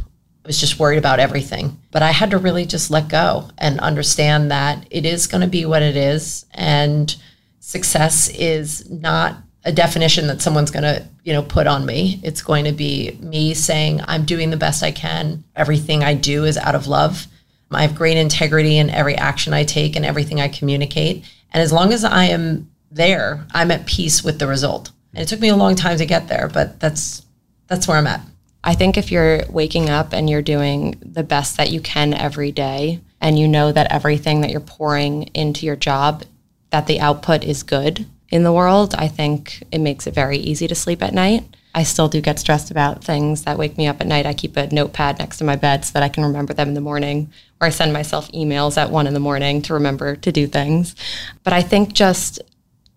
I 0.46 0.48
was 0.48 0.60
just 0.60 0.78
worried 0.78 0.98
about 0.98 1.18
everything. 1.18 1.76
But 1.90 2.04
I 2.04 2.12
had 2.12 2.30
to 2.30 2.38
really 2.38 2.66
just 2.66 2.88
let 2.88 3.08
go 3.08 3.50
and 3.58 3.80
understand 3.80 4.52
that 4.52 4.86
it 4.92 5.04
is 5.04 5.26
going 5.26 5.40
to 5.40 5.48
be 5.48 5.66
what 5.66 5.82
it 5.82 5.96
is. 5.96 6.46
And 6.54 7.12
success 7.58 8.28
is 8.28 8.88
not 8.88 9.38
a 9.64 9.72
definition 9.72 10.28
that 10.28 10.40
someone's 10.40 10.70
going 10.70 10.84
to, 10.84 11.04
you 11.24 11.32
know, 11.32 11.42
put 11.42 11.66
on 11.66 11.84
me. 11.84 12.20
It's 12.22 12.42
going 12.42 12.64
to 12.66 12.70
be 12.70 13.18
me 13.20 13.54
saying 13.54 14.02
I'm 14.06 14.24
doing 14.24 14.50
the 14.50 14.56
best 14.56 14.84
I 14.84 14.92
can. 14.92 15.42
Everything 15.56 16.04
I 16.04 16.14
do 16.14 16.44
is 16.44 16.56
out 16.56 16.76
of 16.76 16.86
love. 16.86 17.26
I 17.72 17.82
have 17.82 17.96
great 17.96 18.16
integrity 18.16 18.78
in 18.78 18.88
every 18.88 19.16
action 19.16 19.52
I 19.52 19.64
take 19.64 19.96
and 19.96 20.04
everything 20.04 20.40
I 20.40 20.46
communicate. 20.46 21.24
And 21.52 21.60
as 21.60 21.72
long 21.72 21.92
as 21.92 22.04
I 22.04 22.26
am 22.26 22.70
there, 22.92 23.44
I'm 23.52 23.72
at 23.72 23.86
peace 23.86 24.22
with 24.22 24.38
the 24.38 24.46
result. 24.46 24.92
And 25.12 25.24
it 25.24 25.26
took 25.26 25.40
me 25.40 25.48
a 25.48 25.56
long 25.56 25.74
time 25.74 25.98
to 25.98 26.06
get 26.06 26.28
there, 26.28 26.48
but 26.48 26.78
that's 26.78 27.26
that's 27.66 27.88
where 27.88 27.96
I'm 27.96 28.06
at. 28.06 28.20
I 28.66 28.74
think 28.74 28.98
if 28.98 29.12
you're 29.12 29.44
waking 29.48 29.88
up 29.88 30.12
and 30.12 30.28
you're 30.28 30.42
doing 30.42 30.98
the 31.00 31.22
best 31.22 31.56
that 31.56 31.70
you 31.70 31.80
can 31.80 32.12
every 32.12 32.50
day 32.50 33.00
and 33.20 33.38
you 33.38 33.46
know 33.46 33.70
that 33.70 33.92
everything 33.92 34.40
that 34.40 34.50
you're 34.50 34.58
pouring 34.58 35.28
into 35.34 35.64
your 35.64 35.76
job 35.76 36.24
that 36.70 36.88
the 36.88 36.98
output 36.98 37.44
is 37.44 37.62
good 37.62 38.06
in 38.28 38.42
the 38.42 38.52
world, 38.52 38.92
I 38.98 39.06
think 39.06 39.62
it 39.70 39.78
makes 39.78 40.08
it 40.08 40.14
very 40.14 40.38
easy 40.38 40.66
to 40.66 40.74
sleep 40.74 41.00
at 41.00 41.14
night. 41.14 41.44
I 41.76 41.84
still 41.84 42.08
do 42.08 42.20
get 42.20 42.40
stressed 42.40 42.72
about 42.72 43.04
things 43.04 43.44
that 43.44 43.56
wake 43.56 43.78
me 43.78 43.86
up 43.86 44.00
at 44.00 44.08
night. 44.08 44.26
I 44.26 44.34
keep 44.34 44.56
a 44.56 44.66
notepad 44.74 45.20
next 45.20 45.38
to 45.38 45.44
my 45.44 45.54
bed 45.54 45.84
so 45.84 45.92
that 45.92 46.02
I 46.02 46.08
can 46.08 46.24
remember 46.24 46.52
them 46.52 46.68
in 46.68 46.74
the 46.74 46.80
morning, 46.80 47.30
or 47.60 47.68
I 47.68 47.70
send 47.70 47.92
myself 47.92 48.32
emails 48.32 48.76
at 48.76 48.90
one 48.90 49.06
in 49.06 49.14
the 49.14 49.20
morning 49.20 49.62
to 49.62 49.74
remember 49.74 50.16
to 50.16 50.32
do 50.32 50.48
things. 50.48 50.96
But 51.44 51.52
I 51.52 51.62
think 51.62 51.92
just 51.92 52.40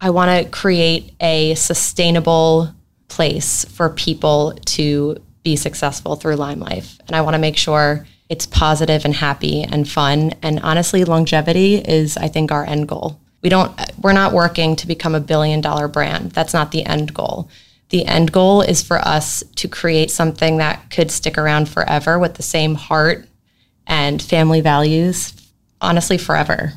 I 0.01 0.09
want 0.09 0.31
to 0.31 0.49
create 0.49 1.13
a 1.19 1.53
sustainable 1.53 2.73
place 3.07 3.65
for 3.65 3.89
people 3.89 4.53
to 4.65 5.17
be 5.49 5.55
successful 5.55 6.15
through 6.15 6.35
Lime 6.35 6.59
Life. 6.59 6.99
And 7.07 7.15
I 7.15 7.21
want 7.21 7.33
to 7.33 7.39
make 7.39 7.57
sure 7.57 8.05
it's 8.29 8.45
positive 8.45 9.03
and 9.03 9.15
happy 9.15 9.63
and 9.63 9.89
fun. 9.89 10.33
And 10.43 10.59
honestly, 10.59 11.03
longevity 11.03 11.77
is, 11.77 12.17
I 12.17 12.27
think, 12.27 12.51
our 12.51 12.63
end 12.63 12.87
goal. 12.87 13.19
We 13.41 13.49
don't, 13.49 13.71
we're 13.99 14.13
not 14.13 14.31
working 14.31 14.75
to 14.75 14.85
become 14.85 15.15
a 15.15 15.19
billion 15.19 15.59
dollar 15.59 15.87
brand. 15.87 16.33
That's 16.33 16.53
not 16.53 16.71
the 16.71 16.85
end 16.85 17.15
goal. 17.15 17.49
The 17.89 18.05
end 18.05 18.31
goal 18.31 18.61
is 18.61 18.83
for 18.83 18.99
us 18.99 19.43
to 19.55 19.67
create 19.67 20.11
something 20.11 20.57
that 20.57 20.91
could 20.91 21.09
stick 21.09 21.35
around 21.39 21.67
forever 21.67 22.19
with 22.19 22.35
the 22.35 22.43
same 22.43 22.75
heart 22.75 23.27
and 23.87 24.21
family 24.21 24.61
values, 24.61 25.33
honestly, 25.81 26.19
forever. 26.19 26.73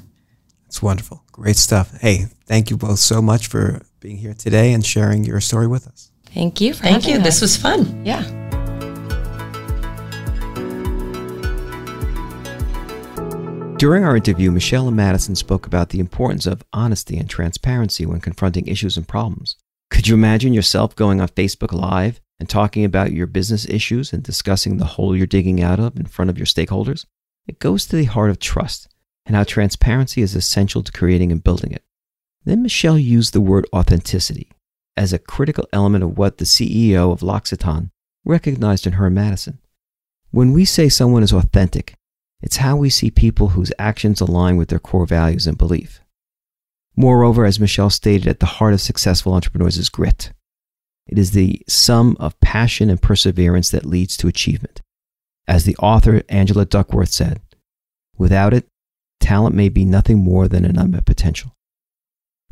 It's 0.66 0.80
wonderful. 0.80 1.22
Great 1.32 1.56
stuff. 1.56 2.00
Hey, 2.00 2.28
thank 2.46 2.70
you 2.70 2.78
both 2.78 3.00
so 3.00 3.20
much 3.20 3.48
for 3.48 3.82
being 4.00 4.16
here 4.16 4.32
today 4.32 4.72
and 4.72 4.86
sharing 4.86 5.24
your 5.24 5.40
story 5.40 5.66
with 5.66 5.86
us. 5.86 6.10
Thank 6.32 6.62
you. 6.62 6.72
Thank 6.72 7.06
you. 7.06 7.18
Us. 7.18 7.24
This 7.24 7.40
was 7.42 7.56
fun. 7.58 8.06
Yeah. 8.06 8.41
During 13.82 14.04
our 14.04 14.16
interview, 14.16 14.52
Michelle 14.52 14.86
and 14.86 14.96
Madison 14.96 15.34
spoke 15.34 15.66
about 15.66 15.88
the 15.88 15.98
importance 15.98 16.46
of 16.46 16.62
honesty 16.72 17.16
and 17.16 17.28
transparency 17.28 18.06
when 18.06 18.20
confronting 18.20 18.68
issues 18.68 18.96
and 18.96 19.08
problems. 19.08 19.56
Could 19.90 20.06
you 20.06 20.14
imagine 20.14 20.52
yourself 20.52 20.94
going 20.94 21.20
on 21.20 21.26
Facebook 21.26 21.72
Live 21.72 22.20
and 22.38 22.48
talking 22.48 22.84
about 22.84 23.10
your 23.10 23.26
business 23.26 23.68
issues 23.68 24.12
and 24.12 24.22
discussing 24.22 24.76
the 24.76 24.84
hole 24.84 25.16
you're 25.16 25.26
digging 25.26 25.60
out 25.60 25.80
of 25.80 25.96
in 25.96 26.06
front 26.06 26.30
of 26.30 26.38
your 26.38 26.46
stakeholders? 26.46 27.06
It 27.48 27.58
goes 27.58 27.84
to 27.86 27.96
the 27.96 28.04
heart 28.04 28.30
of 28.30 28.38
trust 28.38 28.86
and 29.26 29.34
how 29.34 29.42
transparency 29.42 30.22
is 30.22 30.36
essential 30.36 30.84
to 30.84 30.92
creating 30.92 31.32
and 31.32 31.42
building 31.42 31.72
it. 31.72 31.82
Then 32.44 32.62
Michelle 32.62 33.00
used 33.00 33.32
the 33.32 33.40
word 33.40 33.66
authenticity 33.72 34.52
as 34.96 35.12
a 35.12 35.18
critical 35.18 35.66
element 35.72 36.04
of 36.04 36.16
what 36.16 36.38
the 36.38 36.44
CEO 36.44 37.10
of 37.10 37.20
L'Occitane 37.20 37.90
recognized 38.24 38.86
in 38.86 38.92
her 38.92 39.10
Madison. 39.10 39.58
When 40.30 40.52
we 40.52 40.66
say 40.66 40.88
someone 40.88 41.24
is 41.24 41.32
authentic, 41.32 41.96
it's 42.42 42.56
how 42.56 42.76
we 42.76 42.90
see 42.90 43.10
people 43.10 43.48
whose 43.48 43.72
actions 43.78 44.20
align 44.20 44.56
with 44.56 44.68
their 44.68 44.78
core 44.78 45.06
values 45.06 45.46
and 45.46 45.56
belief. 45.56 46.00
Moreover, 46.96 47.46
as 47.46 47.60
Michelle 47.60 47.90
stated, 47.90 48.28
at 48.28 48.40
the 48.40 48.46
heart 48.46 48.74
of 48.74 48.80
successful 48.80 49.32
entrepreneurs 49.32 49.78
is 49.78 49.88
grit. 49.88 50.32
It 51.06 51.18
is 51.18 51.30
the 51.30 51.62
sum 51.68 52.16
of 52.20 52.38
passion 52.40 52.90
and 52.90 53.00
perseverance 53.00 53.70
that 53.70 53.86
leads 53.86 54.16
to 54.18 54.28
achievement. 54.28 54.82
As 55.48 55.64
the 55.64 55.76
author 55.76 56.22
Angela 56.28 56.64
Duckworth 56.64 57.10
said, 57.10 57.40
without 58.16 58.52
it, 58.52 58.66
talent 59.20 59.54
may 59.54 59.68
be 59.68 59.84
nothing 59.84 60.18
more 60.18 60.48
than 60.48 60.64
an 60.64 60.78
unmet 60.78 61.06
potential. 61.06 61.54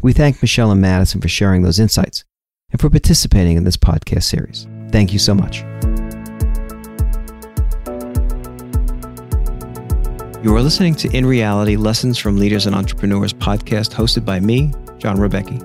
We 0.02 0.12
thank 0.12 0.40
Michelle 0.40 0.70
and 0.70 0.80
Madison 0.80 1.20
for 1.20 1.28
sharing 1.28 1.62
those 1.62 1.78
insights 1.78 2.24
and 2.70 2.80
for 2.80 2.90
participating 2.90 3.56
in 3.56 3.64
this 3.64 3.76
podcast 3.76 4.24
series. 4.24 4.66
Thank 4.90 5.12
you 5.12 5.18
so 5.18 5.34
much. 5.34 5.62
You 10.42 10.56
are 10.56 10.62
listening 10.62 10.94
to 10.94 11.14
In 11.14 11.26
Reality 11.26 11.76
Lessons 11.76 12.16
from 12.16 12.38
Leaders 12.38 12.64
and 12.64 12.74
Entrepreneurs 12.74 13.34
podcast 13.34 13.92
hosted 13.92 14.24
by 14.24 14.40
me, 14.40 14.72
John 14.96 15.18
Rebecki. 15.18 15.60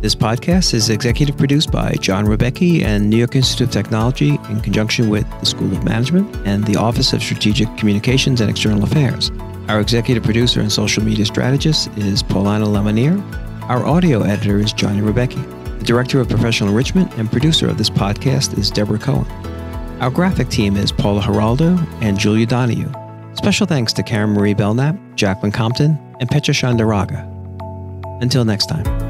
This 0.00 0.14
podcast 0.14 0.72
is 0.72 0.88
executive 0.88 1.36
produced 1.36 1.70
by 1.70 1.92
John 2.00 2.24
Rebecki 2.24 2.82
and 2.82 3.10
New 3.10 3.18
York 3.18 3.36
Institute 3.36 3.66
of 3.66 3.74
Technology 3.74 4.38
in 4.48 4.62
conjunction 4.62 5.10
with 5.10 5.28
the 5.40 5.44
School 5.44 5.70
of 5.70 5.84
Management 5.84 6.34
and 6.46 6.64
the 6.64 6.76
Office 6.76 7.12
of 7.12 7.22
Strategic 7.22 7.68
Communications 7.76 8.40
and 8.40 8.48
External 8.48 8.82
Affairs. 8.82 9.30
Our 9.68 9.80
executive 9.82 10.24
producer 10.24 10.62
and 10.62 10.72
social 10.72 11.04
media 11.04 11.26
strategist 11.26 11.88
is 11.98 12.22
Paulina 12.22 12.64
Lemonier. 12.64 13.20
Our 13.68 13.84
audio 13.84 14.22
editor 14.22 14.60
is 14.60 14.72
Johnny 14.72 15.02
Rebecki. 15.02 15.44
The 15.78 15.84
director 15.84 16.20
of 16.20 16.28
professional 16.30 16.70
enrichment 16.70 17.12
and 17.18 17.30
producer 17.30 17.68
of 17.68 17.76
this 17.76 17.90
podcast 17.90 18.56
is 18.56 18.70
Deborah 18.70 18.98
Cohen. 18.98 19.30
Our 20.00 20.10
graphic 20.10 20.48
team 20.48 20.78
is 20.78 20.90
Paula 20.90 21.20
Geraldo 21.20 21.86
and 22.00 22.18
Julia 22.18 22.46
Donahue. 22.46 22.90
Special 23.34 23.66
thanks 23.66 23.92
to 23.94 24.02
Karen 24.02 24.30
Marie 24.30 24.54
Belknap, 24.54 24.96
Jacqueline 25.14 25.52
Compton, 25.52 25.98
and 26.20 26.28
Petra 26.28 26.52
Shandaraga. 26.52 27.26
Until 28.20 28.44
next 28.44 28.66
time. 28.66 29.09